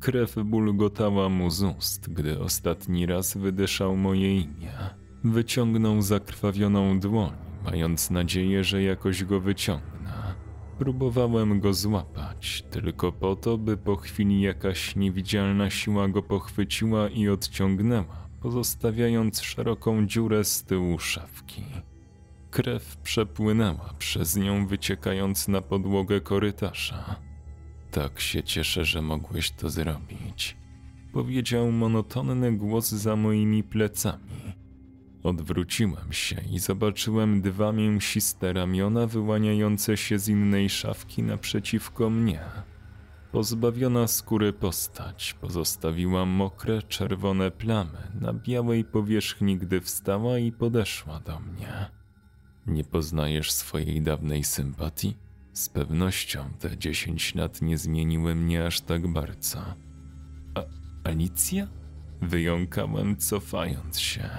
Krew 0.00 0.34
bulgotała 0.44 1.28
mu 1.28 1.50
z 1.50 1.62
ust, 1.62 2.12
gdy 2.12 2.40
ostatni 2.40 3.06
raz 3.06 3.36
wydyszał 3.36 3.96
moje 3.96 4.40
imię. 4.40 4.72
Wyciągnął 5.24 6.02
zakrwawioną 6.02 7.00
dłoń, 7.00 7.32
mając 7.64 8.10
nadzieję, 8.10 8.64
że 8.64 8.82
jakoś 8.82 9.24
go 9.24 9.40
wyciągnę. 9.40 10.34
Próbowałem 10.78 11.60
go 11.60 11.74
złapać, 11.74 12.64
tylko 12.70 13.12
po 13.12 13.36
to, 13.36 13.58
by 13.58 13.76
po 13.76 13.96
chwili 13.96 14.40
jakaś 14.40 14.96
niewidzialna 14.96 15.70
siła 15.70 16.08
go 16.08 16.22
pochwyciła 16.22 17.08
i 17.08 17.28
odciągnęła, 17.28 18.28
pozostawiając 18.40 19.42
szeroką 19.42 20.06
dziurę 20.06 20.44
z 20.44 20.64
tyłu 20.64 20.98
szafki. 20.98 21.64
Krew 22.50 22.96
przepłynęła 22.96 23.94
przez 23.98 24.36
nią, 24.36 24.66
wyciekając 24.66 25.48
na 25.48 25.60
podłogę 25.60 26.20
korytarza. 26.20 27.27
Tak 27.90 28.20
się 28.20 28.42
cieszę, 28.42 28.84
że 28.84 29.02
mogłeś 29.02 29.50
to 29.50 29.70
zrobić. 29.70 30.56
Powiedział 31.12 31.72
monotonny 31.72 32.56
głos 32.56 32.88
za 32.88 33.16
moimi 33.16 33.62
plecami. 33.62 34.54
Odwróciłem 35.22 36.12
się 36.12 36.36
i 36.50 36.58
zobaczyłem 36.58 37.42
dwa 37.42 37.72
mięsiste 37.72 38.52
ramiona 38.52 39.06
wyłaniające 39.06 39.96
się 39.96 40.18
z 40.18 40.28
innej 40.28 40.70
szafki 40.70 41.22
naprzeciwko 41.22 42.10
mnie. 42.10 42.40
Pozbawiona 43.32 44.06
skóry 44.06 44.52
postać 44.52 45.34
pozostawiła 45.40 46.24
mokre, 46.26 46.82
czerwone 46.82 47.50
plamy 47.50 48.12
na 48.20 48.32
białej 48.32 48.84
powierzchni, 48.84 49.58
gdy 49.58 49.80
wstała 49.80 50.38
i 50.38 50.52
podeszła 50.52 51.20
do 51.20 51.40
mnie. 51.40 51.90
Nie 52.66 52.84
poznajesz 52.84 53.52
swojej 53.52 54.02
dawnej 54.02 54.44
sympatii? 54.44 55.16
Z 55.58 55.68
pewnością 55.68 56.44
te 56.58 56.78
dziesięć 56.78 57.34
lat 57.34 57.62
nie 57.62 57.78
zmieniły 57.78 58.34
mnie 58.34 58.66
aż 58.66 58.80
tak 58.80 59.06
bardzo. 59.06 59.58
A 60.54 60.60
Alicja? 61.08 61.68
Wyjąkałem, 62.22 63.16
cofając 63.16 64.00
się. 64.00 64.30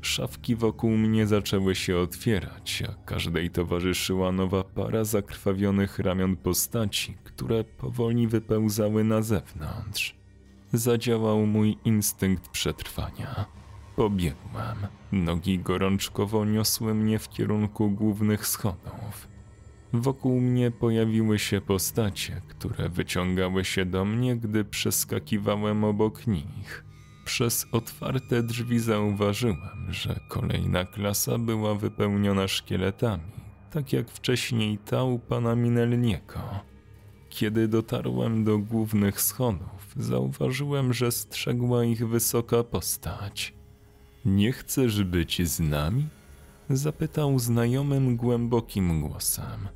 Szafki 0.00 0.56
wokół 0.56 0.90
mnie 0.90 1.26
zaczęły 1.26 1.74
się 1.74 1.96
otwierać, 1.96 2.82
a 2.88 3.04
każdej 3.04 3.50
towarzyszyła 3.50 4.32
nowa 4.32 4.64
para 4.64 5.04
zakrwawionych 5.04 5.98
ramion 5.98 6.36
postaci, 6.36 7.16
które 7.24 7.64
powoli 7.64 8.28
wypełzały 8.28 9.04
na 9.04 9.22
zewnątrz. 9.22 10.16
Zadziałał 10.72 11.46
mój 11.46 11.78
instynkt 11.84 12.48
przetrwania. 12.48 13.46
Pobiegłem. 13.96 14.76
Nogi 15.12 15.58
gorączkowo 15.58 16.44
niosły 16.44 16.94
mnie 16.94 17.18
w 17.18 17.28
kierunku 17.28 17.90
głównych 17.90 18.46
schodów. 18.46 19.31
Wokół 19.92 20.40
mnie 20.40 20.70
pojawiły 20.70 21.38
się 21.38 21.60
postacie, 21.60 22.42
które 22.48 22.88
wyciągały 22.88 23.64
się 23.64 23.84
do 23.84 24.04
mnie, 24.04 24.36
gdy 24.36 24.64
przeskakiwałem 24.64 25.84
obok 25.84 26.26
nich. 26.26 26.84
Przez 27.24 27.66
otwarte 27.72 28.42
drzwi 28.42 28.78
zauważyłem, 28.78 29.86
że 29.88 30.20
kolejna 30.28 30.84
klasa 30.84 31.38
była 31.38 31.74
wypełniona 31.74 32.48
szkieletami, 32.48 33.32
tak 33.70 33.92
jak 33.92 34.10
wcześniej 34.10 34.78
ta 34.78 35.02
u 35.02 35.18
pana 35.18 35.54
Minelniego. 35.54 36.40
Kiedy 37.28 37.68
dotarłem 37.68 38.44
do 38.44 38.58
głównych 38.58 39.20
schodów, 39.20 39.94
zauważyłem, 39.96 40.92
że 40.92 41.12
strzegła 41.12 41.84
ich 41.84 42.08
wysoka 42.08 42.64
postać. 42.64 43.54
Nie 44.24 44.52
chcesz 44.52 45.04
być 45.04 45.48
z 45.48 45.60
nami? 45.60 46.06
Zapytał 46.70 47.38
znajomym 47.38 48.16
głębokim 48.16 49.00
głosem. 49.00 49.68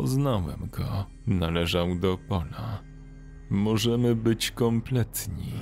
Poznałem 0.00 0.68
go, 0.72 1.06
należał 1.26 1.94
do 1.94 2.18
pola. 2.18 2.82
Możemy 3.50 4.16
być 4.16 4.50
kompletni, 4.50 5.52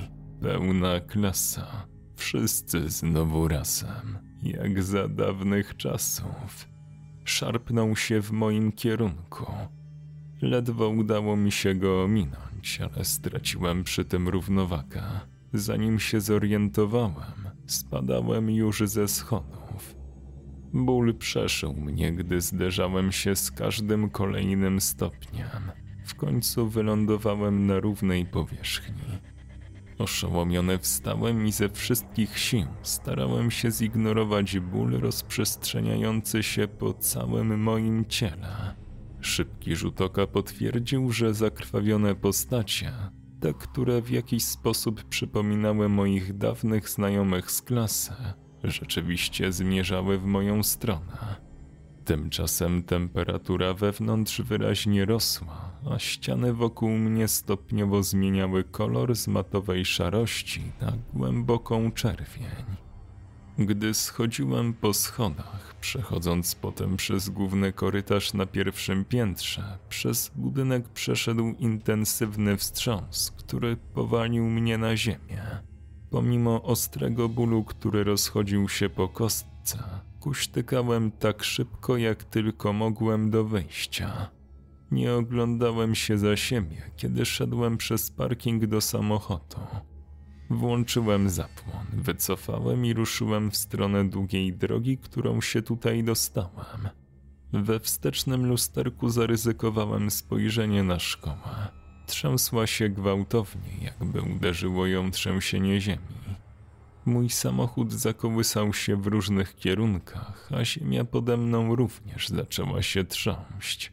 pełna 0.40 1.01
klasa, 1.01 1.87
wszyscy 2.16 2.90
znowu 2.90 3.49
razem, 3.49 4.18
jak 4.42 4.83
za 4.83 5.09
dawnych 5.09 5.77
czasów. 5.77 6.68
Szarpnął 7.25 7.96
się 7.96 8.22
w 8.22 8.33
moim 8.33 8.72
kierunku. 8.72 9.46
Ledwo 10.42 10.88
udało 10.88 11.37
mi 11.37 11.53
się 11.53 11.75
go 11.75 12.03
ominąć, 12.03 12.81
ale 12.81 13.05
straciłem 13.05 13.85
przy 13.85 14.05
tym 14.05 14.29
równowagę. 14.29 15.03
Zanim 15.53 15.99
się 15.99 16.20
zorientowałem, 16.20 17.49
spadałem 17.66 18.51
już 18.51 18.81
ze 18.81 19.09
schodów. 19.09 19.94
Ból 20.72 21.14
przeszył 21.14 21.74
mnie, 21.74 22.12
gdy 22.12 22.40
zderzałem 22.40 23.12
się 23.12 23.37
z 23.37 23.50
każdym 23.50 24.11
kolejnym 24.11 24.81
stopniem. 24.81 25.48
W 26.05 26.14
końcu 26.14 26.68
wylądowałem 26.68 27.66
na 27.66 27.81
równej 27.81 28.26
powierzchni. 28.26 29.02
Oszołomiony 29.98 30.79
wstałem 30.79 31.46
i 31.46 31.52
ze 31.52 31.68
wszystkich 31.68 32.38
sił 32.38 32.66
starałem 32.83 33.50
się 33.50 33.70
zignorować 33.70 34.59
ból 34.59 35.00
rozprzestrzeniający 35.00 36.42
się 36.42 36.68
po 36.68 36.94
całym 36.94 37.61
moim 37.61 38.05
ciele. 38.05 38.74
Szybki 39.20 39.76
rzut 39.76 40.00
oka 40.00 40.26
potwierdził, 40.26 41.12
że 41.12 41.35
zakrwawione 41.35 42.14
postacie, 42.14 42.92
te, 43.40 43.55
które 43.55 44.02
w 44.02 44.11
jakiś 44.11 44.44
sposób 44.44 45.05
przypominały 45.05 45.88
moich 45.88 46.38
dawnych 46.38 46.88
znajomych 46.88 47.50
z 47.50 47.62
klasy, 47.62 48.12
rzeczywiście 48.70 49.52
zmierzały 49.52 50.18
w 50.18 50.24
moją 50.24 50.62
stronę. 50.62 51.37
Tymczasem 52.05 52.83
temperatura 52.83 53.74
wewnątrz 53.74 54.40
wyraźnie 54.40 55.05
rosła, 55.05 55.72
a 55.90 55.98
ściany 55.98 56.52
wokół 56.52 56.90
mnie 56.90 57.29
stopniowo 57.29 58.02
zmieniały 58.02 58.64
kolor 58.64 59.16
z 59.16 59.29
matowej 59.29 59.85
szarości 59.85 60.62
na 60.81 60.92
głęboką 61.14 61.92
czerwień. 61.92 62.46
Gdy 63.59 63.94
schodziłem 63.94 64.74
po 64.74 64.94
schodach, 64.94 65.74
przechodząc 65.81 66.55
potem 66.55 66.96
przez 66.96 67.29
główny 67.29 67.72
korytarz 67.72 68.35
na 68.35 68.46
pierwszym 68.46 69.05
piętrze, 69.05 69.79
przez 69.88 70.31
budynek 70.35 70.88
przeszedł 70.88 71.55
intensywny 71.59 72.57
wstrząs, 72.57 73.33
który 73.37 73.76
powalił 73.76 74.44
mnie 74.44 74.79
na 74.79 74.96
ziemię. 74.96 75.42
Pomimo 76.11 76.62
ostrego 76.62 77.29
bólu, 77.29 77.64
który 77.64 78.05
rozchodził 78.05 78.69
się 78.69 78.88
po 78.88 79.09
kostce, 79.09 79.79
kuśtykałem 80.21 81.11
tak 81.11 81.45
szybko, 81.45 81.97
jak 81.97 82.25
tylko 82.25 82.73
mogłem 82.73 83.31
do 83.31 83.45
wyjścia. 83.45 84.31
Nie 84.90 85.14
oglądałem 85.14 85.95
się 85.95 86.19
za 86.19 86.37
siebie, 86.37 86.90
kiedy 86.97 87.25
szedłem 87.25 87.77
przez 87.77 88.11
parking 88.11 88.66
do 88.66 88.81
samochodu. 88.81 89.57
Włączyłem 90.51 91.31
zapłon, 91.31 91.87
wycofałem 91.92 92.87
i 92.87 92.95
ruszyłem 92.95 93.51
w 93.51 93.57
stronę 93.57 94.09
długiej 94.09 94.53
drogi, 94.53 94.99
którą 94.99 95.40
się 95.40 95.62
tutaj 95.62 96.05
dostałem. 96.05 96.88
We 97.53 97.81
wstecznym 97.81 98.47
lusterku 98.47 99.11
zaryzykowałem 99.11 100.11
spojrzenie 100.11 100.83
na 100.83 100.99
szkołę. 100.99 101.86
Trzęsła 102.07 102.66
się 102.66 102.88
gwałtownie, 102.88 103.71
jakby 103.83 104.23
uderzyło 104.23 104.87
ją 104.87 105.11
trzęsienie 105.11 105.81
ziemi. 105.81 106.16
Mój 107.07 107.31
samochód 107.31 107.92
zakołysał 107.92 108.73
się 108.73 108.97
w 108.97 109.07
różnych 109.07 109.57
kierunkach, 109.57 110.49
a 110.55 110.64
ziemia 110.64 111.05
pode 111.05 111.37
mną 111.37 111.77
również 111.77 112.29
zaczęła 112.29 112.83
się 112.83 113.05
trząść. 113.05 113.92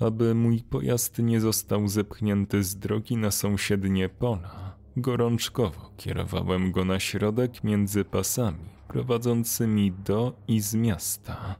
Aby 0.00 0.34
mój 0.34 0.62
pojazd 0.62 1.18
nie 1.18 1.40
został 1.40 1.88
zepchnięty 1.88 2.64
z 2.64 2.76
drogi 2.76 3.16
na 3.16 3.30
sąsiednie 3.30 4.08
pola, 4.08 4.76
gorączkowo 4.96 5.90
kierowałem 5.96 6.72
go 6.72 6.84
na 6.84 7.00
środek 7.00 7.64
między 7.64 8.04
pasami 8.04 8.80
prowadzącymi 8.88 9.92
do 9.92 10.32
i 10.48 10.60
z 10.60 10.74
miasta. 10.74 11.56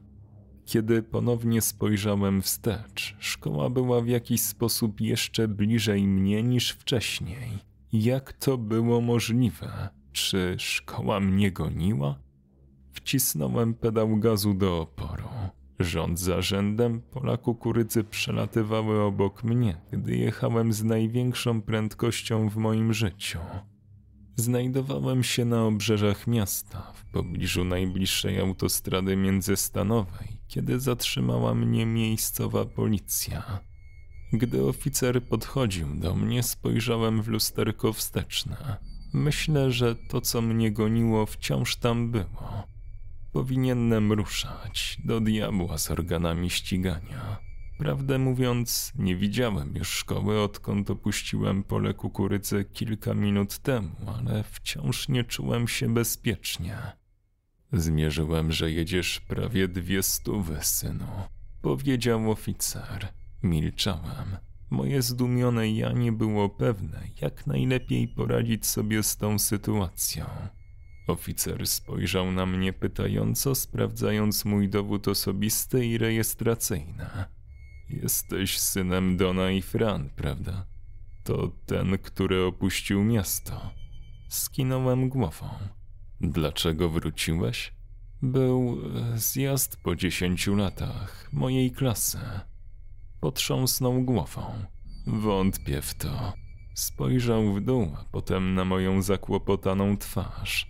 Kiedy 0.71 1.03
ponownie 1.03 1.61
spojrzałem 1.61 2.41
wstecz, 2.41 3.15
szkoła 3.19 3.69
była 3.69 4.01
w 4.01 4.07
jakiś 4.07 4.41
sposób 4.41 5.01
jeszcze 5.01 5.47
bliżej 5.47 6.07
mnie 6.07 6.43
niż 6.43 6.71
wcześniej. 6.71 7.59
Jak 7.93 8.33
to 8.33 8.57
było 8.57 9.01
możliwe? 9.01 9.89
Czy 10.11 10.55
szkoła 10.59 11.19
mnie 11.19 11.51
goniła? 11.51 12.19
Wcisnąłem 12.93 13.73
pedał 13.73 14.17
gazu 14.17 14.53
do 14.53 14.81
oporu. 14.81 15.29
Rząd 15.79 16.19
za 16.19 16.41
rzędem 16.41 17.01
pola 17.01 17.37
kukurydzy 17.37 18.03
przelatywały 18.03 19.01
obok 19.01 19.43
mnie, 19.43 19.81
gdy 19.91 20.15
jechałem 20.15 20.73
z 20.73 20.83
największą 20.83 21.61
prędkością 21.61 22.49
w 22.49 22.55
moim 22.55 22.93
życiu. 22.93 23.39
Znajdowałem 24.35 25.23
się 25.23 25.45
na 25.45 25.65
obrzeżach 25.65 26.27
miasta, 26.27 26.93
w 26.95 27.11
pobliżu 27.11 27.63
najbliższej 27.63 28.39
autostrady 28.39 29.15
międzystanowej, 29.15 30.40
kiedy 30.51 30.79
zatrzymała 30.79 31.55
mnie 31.55 31.85
miejscowa 31.85 32.65
policja. 32.65 33.59
Gdy 34.33 34.63
oficer 34.63 35.23
podchodził 35.23 35.95
do 35.95 36.15
mnie, 36.15 36.43
spojrzałem 36.43 37.21
w 37.21 37.27
lusterko 37.27 37.93
wsteczne. 37.93 38.77
Myślę, 39.13 39.71
że 39.71 39.95
to, 39.95 40.21
co 40.21 40.41
mnie 40.41 40.71
goniło, 40.71 41.25
wciąż 41.25 41.75
tam 41.75 42.11
było. 42.11 42.67
Powinienem 43.33 44.11
ruszać 44.11 44.97
do 45.05 45.19
diabła 45.19 45.77
z 45.77 45.91
organami 45.91 46.49
ścigania. 46.49 47.37
Prawdę 47.77 48.19
mówiąc, 48.19 48.93
nie 48.95 49.15
widziałem 49.15 49.75
już 49.75 49.89
szkoły, 49.89 50.41
odkąd 50.41 50.89
opuściłem 50.89 51.63
pole 51.63 51.93
kukurydzy 51.93 52.65
kilka 52.73 53.13
minut 53.13 53.57
temu, 53.59 53.95
ale 54.17 54.43
wciąż 54.43 55.09
nie 55.09 55.23
czułem 55.23 55.67
się 55.67 55.93
bezpiecznie. 55.93 57.00
Zmierzyłem, 57.73 58.51
że 58.51 58.71
jedziesz 58.71 59.19
prawie 59.19 59.67
dwie 59.67 60.03
stówy, 60.03 60.57
synu, 60.61 61.07
powiedział 61.61 62.31
oficer. 62.31 63.07
Milczałem. 63.43 64.37
Moje 64.69 65.01
zdumione 65.01 65.71
ja 65.71 65.91
nie 65.91 66.11
było 66.11 66.49
pewne, 66.49 67.01
jak 67.21 67.47
najlepiej 67.47 68.07
poradzić 68.07 68.65
sobie 68.65 69.03
z 69.03 69.17
tą 69.17 69.39
sytuacją. 69.39 70.25
Oficer 71.07 71.67
spojrzał 71.67 72.31
na 72.31 72.45
mnie 72.45 72.73
pytająco, 72.73 73.55
sprawdzając 73.55 74.45
mój 74.45 74.69
dowód 74.69 75.07
osobisty 75.07 75.85
i 75.85 75.97
rejestracyjny. 75.97 77.05
Jesteś 77.89 78.59
synem 78.59 79.17
Dona 79.17 79.51
i 79.51 79.61
Fran, 79.61 80.09
prawda? 80.15 80.65
To 81.23 81.51
ten, 81.65 81.97
który 81.97 82.43
opuścił 82.43 83.03
miasto. 83.03 83.71
Skinąłem 84.29 85.09
głową. 85.09 85.49
Dlaczego 86.23 86.89
wróciłeś? 86.89 87.73
Był 88.21 88.77
e, 89.13 89.17
zjazd 89.17 89.77
po 89.83 89.95
dziesięciu 89.95 90.55
latach 90.55 91.29
mojej 91.31 91.71
klasy. 91.71 92.19
Potrząsnął 93.19 94.01
głową. 94.01 94.65
Wątpię 95.07 95.81
w 95.81 95.93
to. 95.93 96.33
Spojrzał 96.75 97.53
w 97.53 97.61
dół, 97.61 97.95
a 97.97 98.05
potem 98.11 98.53
na 98.55 98.65
moją 98.65 99.01
zakłopotaną 99.01 99.97
twarz. 99.97 100.67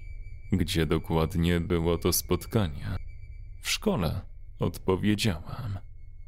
Gdzie 0.51 0.85
dokładnie 0.85 1.59
było 1.59 1.97
to 1.97 2.13
spotkanie? 2.13 2.95
W 3.61 3.69
szkole, 3.69 4.21
odpowiedziałem. 4.59 5.79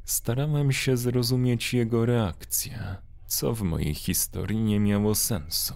Starałem 0.04 0.72
się 0.72 0.96
zrozumieć 0.96 1.74
jego 1.74 2.06
reakcję, 2.06 2.96
co 3.26 3.54
w 3.54 3.62
mojej 3.62 3.94
historii 3.94 4.58
nie 4.58 4.80
miało 4.80 5.14
sensu. 5.14 5.74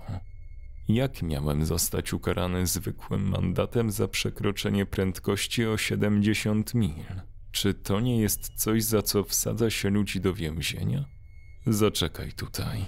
Jak 0.88 1.22
miałem 1.22 1.66
zostać 1.66 2.12
ukarany 2.12 2.66
zwykłym 2.66 3.28
mandatem 3.28 3.90
za 3.90 4.08
przekroczenie 4.08 4.86
prędkości 4.86 5.66
o 5.66 5.76
70 5.76 6.74
mil? 6.74 7.04
Czy 7.52 7.74
to 7.74 8.00
nie 8.00 8.20
jest 8.20 8.48
coś, 8.54 8.84
za 8.84 9.02
co 9.02 9.24
wsadza 9.24 9.70
się 9.70 9.90
ludzi 9.90 10.20
do 10.20 10.34
więzienia? 10.34 11.04
Zaczekaj 11.66 12.32
tutaj. 12.32 12.84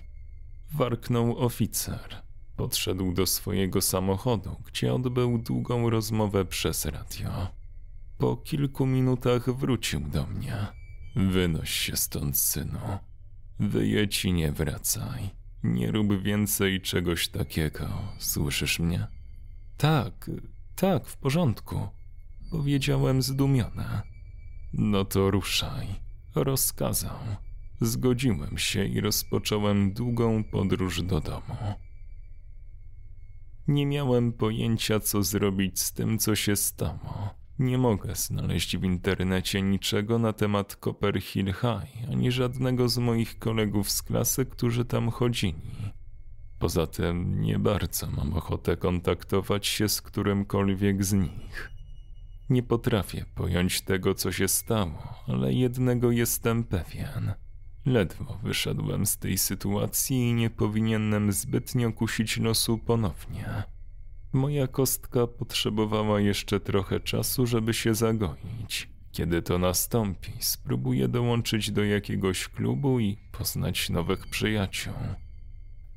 Warknął 0.75 1.39
oficer. 1.39 2.23
Podszedł 2.57 3.13
do 3.13 3.27
swojego 3.27 3.81
samochodu, 3.81 4.57
gdzie 4.67 4.95
odbył 4.95 5.39
długą 5.39 5.91
rozmowę 5.91 6.45
przez 6.45 6.85
radio. 6.85 7.49
Po 8.19 8.37
kilku 8.37 8.87
minutach 8.87 9.51
wrócił 9.51 10.01
do 10.01 10.27
mnie. 10.27 10.67
Wynoś 11.17 11.71
się 11.71 11.97
stąd, 11.97 12.39
synu. 12.39 12.99
Wyjedź 13.61 14.25
i 14.25 14.33
nie 14.33 14.53
wracaj. 14.53 15.40
Nie 15.63 15.91
rób 15.91 16.23
więcej 16.23 16.81
czegoś 16.81 17.29
takiego, 17.29 17.89
słyszysz 18.19 18.79
mnie? 18.79 19.07
Tak, 19.77 20.31
tak, 20.77 21.07
w 21.07 21.17
porządku. 21.17 21.89
Powiedziałem 22.51 23.23
zdumiona. 23.23 24.03
No 24.73 25.05
to 25.05 25.31
ruszaj. 25.31 25.87
Rozkazał. 26.35 27.19
Zgodziłem 27.81 28.59
się 28.59 28.85
i 28.85 29.01
rozpocząłem 29.01 29.93
długą 29.93 30.45
podróż 30.45 31.03
do 31.03 31.21
domu. 31.21 31.57
Nie 33.69 33.87
miałem 33.87 34.33
pojęcia, 34.33 35.01
co 35.01 35.23
zrobić 35.23 35.81
z 35.81 35.93
tym, 35.93 36.19
co 36.19 36.37
się 36.37 36.57
stało. 36.57 37.40
Nie 37.61 37.79
mogę 37.79 38.15
znaleźć 38.15 38.77
w 38.77 38.85
internecie 38.85 39.63
niczego 39.63 40.19
na 40.19 40.33
temat 40.33 40.77
Copperhill 40.77 41.47
High, 41.47 42.11
ani 42.11 42.33
żadnego 42.33 42.89
z 42.89 42.99
moich 42.99 43.39
kolegów 43.39 43.91
z 43.91 44.03
klasy, 44.03 44.47
którzy 44.47 44.85
tam 44.85 45.11
chodzili. 45.11 45.93
Poza 46.59 46.87
tym 46.87 47.41
nie 47.41 47.59
bardzo 47.59 48.11
mam 48.11 48.33
ochotę 48.35 48.77
kontaktować 48.77 49.67
się 49.67 49.89
z 49.89 50.03
którymkolwiek 50.03 51.05
z 51.05 51.13
nich. 51.13 51.71
Nie 52.51 52.63
potrafię 52.63 53.25
pojąć 53.35 53.81
tego, 53.81 54.15
co 54.15 54.33
się 54.33 54.49
stało, 54.49 55.15
ale 55.27 55.53
jednego 55.53 56.11
jestem 56.11 56.65
pewien. 56.65 57.33
Ledwo 57.87 58.39
wyszedłem 58.43 59.07
z 59.07 59.17
tej 59.17 59.39
sytuacji 59.39 60.17
i 60.17 60.35
nie 60.35 60.51
powinienem 60.51 61.33
zbytnio 61.33 61.93
kusić 61.93 62.37
losu 62.37 62.79
ponownie. 62.79 63.63
Moja 64.33 64.67
kostka 64.69 65.27
potrzebowała 65.27 66.21
jeszcze 66.21 66.61
trochę 66.61 67.01
czasu, 67.01 67.47
żeby 67.47 67.75
się 67.75 67.95
zagoić. 67.95 68.89
Kiedy 69.13 69.43
to 69.43 69.59
nastąpi, 69.59 70.33
spróbuję 70.41 71.09
dołączyć 71.09 71.71
do 71.71 71.85
jakiegoś 71.85 72.49
klubu 72.49 73.01
i 73.01 73.17
poznać 73.33 73.91
nowych 73.91 74.27
przyjaciół. 74.27 74.95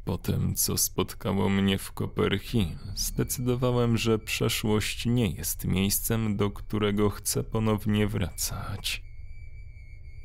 Po 0.06 0.17
tym, 0.17 0.56
co 0.56 0.78
spotkało 0.78 1.50
mnie 1.50 1.78
w 1.78 1.91
Copperhill, 1.91 2.78
zdecydowałem, 2.96 3.98
że 3.98 4.19
przeszłość 4.19 5.06
nie 5.06 5.28
jest 5.28 5.65
miejscem, 5.65 6.38
do 6.38 6.52
którego 6.52 7.10
chcę 7.10 7.43
ponownie 7.43 8.08
wracać. 8.08 9.04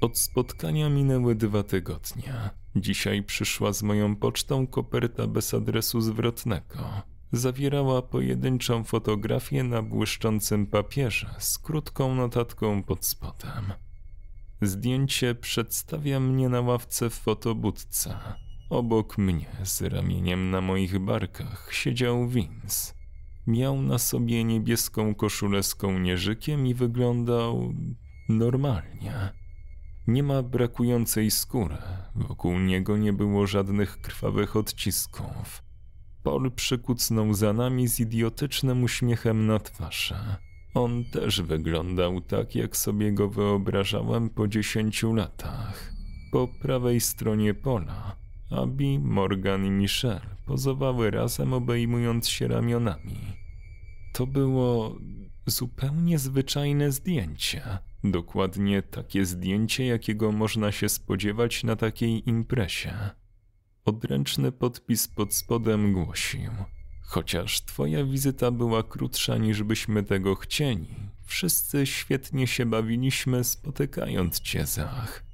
Od 0.00 0.18
spotkania 0.18 0.88
minęły 0.88 1.34
dwa 1.34 1.62
tygodnie. 1.62 2.50
Dzisiaj 2.76 3.22
przyszła 3.22 3.72
z 3.72 3.82
moją 3.82 4.16
pocztą 4.16 4.66
koperta 4.66 5.26
bez 5.26 5.54
adresu 5.54 6.00
zwrotnego. 6.00 7.02
Zawierała 7.32 8.02
pojedynczą 8.02 8.84
fotografię 8.84 9.64
na 9.64 9.82
błyszczącym 9.82 10.66
papierze 10.66 11.34
z 11.38 11.58
krótką 11.58 12.14
notatką 12.14 12.82
pod 12.82 13.04
spodem. 13.06 13.72
Zdjęcie 14.62 15.34
przedstawia 15.34 16.20
mnie 16.20 16.48
na 16.48 16.60
ławce 16.60 17.10
w 17.10 17.14
fotobudce. 17.14 18.18
Obok 18.70 19.18
mnie, 19.18 19.46
z 19.62 19.82
ramieniem 19.82 20.50
na 20.50 20.60
moich 20.60 20.98
barkach, 20.98 21.68
siedział 21.72 22.28
Vince. 22.28 22.94
Miał 23.46 23.82
na 23.82 23.98
sobie 23.98 24.44
niebieską 24.44 25.14
koszulę 25.14 25.62
z 25.62 25.74
kołnierzykiem 25.74 26.66
i 26.66 26.74
wyglądał 26.74 27.74
normalnie. 28.28 29.32
Nie 30.06 30.22
ma 30.22 30.42
brakującej 30.42 31.30
skóry, 31.30 31.78
wokół 32.14 32.58
niego 32.58 32.96
nie 32.96 33.12
było 33.12 33.46
żadnych 33.46 34.00
krwawych 34.00 34.56
odcisków. 34.56 35.67
Paul 36.28 36.50
przykucnął 36.50 37.34
za 37.34 37.52
nami 37.52 37.88
z 37.88 38.00
idiotycznym 38.00 38.82
uśmiechem 38.82 39.46
na 39.46 39.58
twarzy. 39.58 40.14
On 40.74 41.04
też 41.04 41.42
wyglądał 41.42 42.20
tak, 42.20 42.54
jak 42.54 42.76
sobie 42.76 43.12
go 43.12 43.28
wyobrażałem 43.28 44.30
po 44.30 44.48
dziesięciu 44.48 45.14
latach. 45.14 45.92
Po 46.32 46.48
prawej 46.62 47.00
stronie 47.00 47.54
pola 47.54 48.16
Abi, 48.50 48.98
Morgan 48.98 49.66
i 49.66 49.70
Michelle 49.70 50.36
pozowały 50.46 51.10
razem, 51.10 51.52
obejmując 51.52 52.28
się 52.28 52.48
ramionami. 52.48 53.18
To 54.12 54.26
było 54.26 54.96
zupełnie 55.46 56.18
zwyczajne 56.18 56.92
zdjęcie. 56.92 57.78
Dokładnie 58.04 58.82
takie 58.82 59.24
zdjęcie, 59.24 59.86
jakiego 59.86 60.32
można 60.32 60.72
się 60.72 60.88
spodziewać 60.88 61.64
na 61.64 61.76
takiej 61.76 62.28
imprezie. 62.28 62.94
Odręczny 63.88 64.52
podpis 64.52 65.08
pod 65.08 65.34
spodem 65.34 65.92
głosił: 65.92 66.50
Chociaż 67.02 67.64
twoja 67.64 68.04
wizyta 68.04 68.50
była 68.50 68.82
krótsza 68.82 69.38
niż 69.38 69.62
byśmy 69.62 70.02
tego 70.02 70.34
chcieli, 70.34 70.88
wszyscy 71.24 71.86
świetnie 71.86 72.46
się 72.46 72.66
bawiliśmy 72.66 73.44
spotykając 73.44 74.40
cię, 74.40 74.66
Zach. 74.66 75.24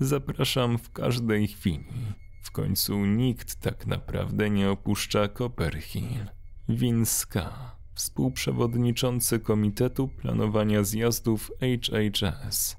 Zapraszam 0.00 0.78
w 0.78 0.90
każdej 0.90 1.48
chwili. 1.48 1.84
W 2.42 2.50
końcu 2.50 3.06
nikt 3.06 3.54
tak 3.54 3.86
naprawdę 3.86 4.50
nie 4.50 4.70
opuszcza 4.70 5.28
Copperhill. 5.28 6.26
Winska, 6.68 7.76
współprzewodniczący 7.94 9.40
Komitetu 9.40 10.08
Planowania 10.08 10.84
Zjazdów 10.84 11.52
HHS. 11.60 12.76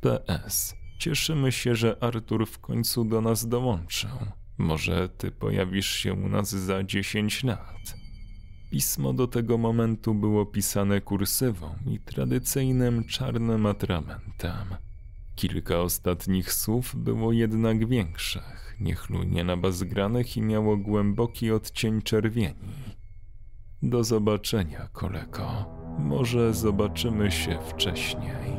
PS. 0.00 0.74
Cieszymy 0.98 1.52
się, 1.52 1.74
że 1.74 2.02
Artur 2.02 2.46
w 2.46 2.58
końcu 2.58 3.04
do 3.04 3.20
nas 3.20 3.48
dołączył. 3.48 4.10
Może 4.58 5.08
ty 5.08 5.30
pojawisz 5.30 5.90
się 5.90 6.14
u 6.14 6.28
nas 6.28 6.50
za 6.50 6.84
10 6.84 7.44
lat. 7.44 7.96
Pismo 8.70 9.12
do 9.12 9.26
tego 9.26 9.58
momentu 9.58 10.14
było 10.14 10.46
pisane 10.46 11.00
kursywą 11.00 11.74
i 11.86 12.00
tradycyjnym 12.00 13.04
czarnym 13.04 13.66
atramentem. 13.66 14.76
Kilka 15.34 15.80
ostatnich 15.80 16.52
słów 16.52 16.96
było 16.96 17.32
jednak 17.32 17.88
większych, 17.88 18.76
niechlujnie 18.80 19.44
nabazgranych 19.44 20.36
i 20.36 20.42
miało 20.42 20.76
głęboki 20.76 21.50
odcień 21.50 22.02
czerwieni. 22.02 22.72
Do 23.82 24.04
zobaczenia, 24.04 24.88
kolego. 24.92 25.66
Może 25.98 26.54
zobaczymy 26.54 27.30
się 27.30 27.58
wcześniej. 27.68 28.56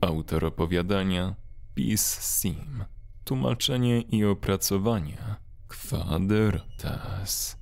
Autor 0.00 0.44
opowiadania 0.44 1.34
Peace 1.74 2.20
Sim. 2.20 2.84
Tłumaczenie 3.24 4.00
i 4.00 4.24
opracowanie 4.24 5.18
Quadrotas. 5.68 7.56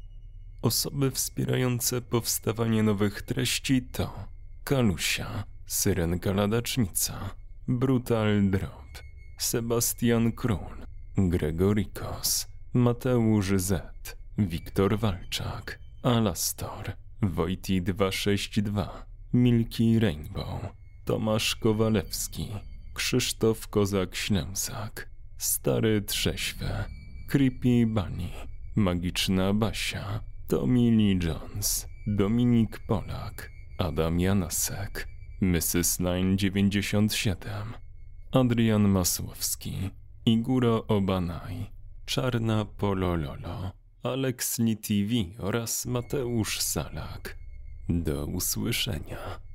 Osoby 0.62 1.10
wspierające 1.10 2.02
powstawanie 2.02 2.82
nowych 2.82 3.22
treści 3.22 3.82
to 3.82 4.28
Kalusia, 4.64 5.44
Syrenka 5.66 6.32
Ladacznica, 6.32 7.30
Brutal 7.68 8.50
Drop, 8.50 9.02
Sebastian 9.38 10.32
Król, 10.32 10.86
Gregorikos, 11.16 12.46
Mateusz 12.74 13.52
Z, 13.56 13.82
Wiktor 14.38 14.98
Walczak, 14.98 15.78
Alastor, 16.02 16.92
Wojti 17.22 17.82
262, 17.82 19.06
Milki 19.32 19.98
Rainbow, 19.98 20.60
Tomasz 21.04 21.56
Kowalewski, 21.56 22.48
Krzysztof 22.94 23.68
Kozak-Ślęsak, 23.68 25.08
Stary 25.38 26.02
Trześwe, 26.02 26.84
Creepy 27.28 27.86
Bunny, 27.86 28.30
Magiczna 28.76 29.54
Basia, 29.54 30.20
Tommy 30.48 30.90
Lee 30.90 31.18
Jones, 31.22 31.86
Dominik 32.06 32.78
Polak, 32.86 33.50
Adam 33.78 34.20
Janasek, 34.20 35.08
Mrs. 35.40 35.98
997, 36.36 37.72
Adrian 38.32 38.88
Masłowski, 38.88 39.90
Iguro 40.26 40.86
Obanaj, 40.86 41.70
Czarna 42.06 42.64
Polololo, 42.64 43.72
Alex 44.02 44.58
Lee 44.58 44.76
TV 44.76 45.44
oraz 45.44 45.86
Mateusz 45.86 46.60
Salak. 46.60 47.36
Do 47.88 48.26
usłyszenia. 48.26 49.51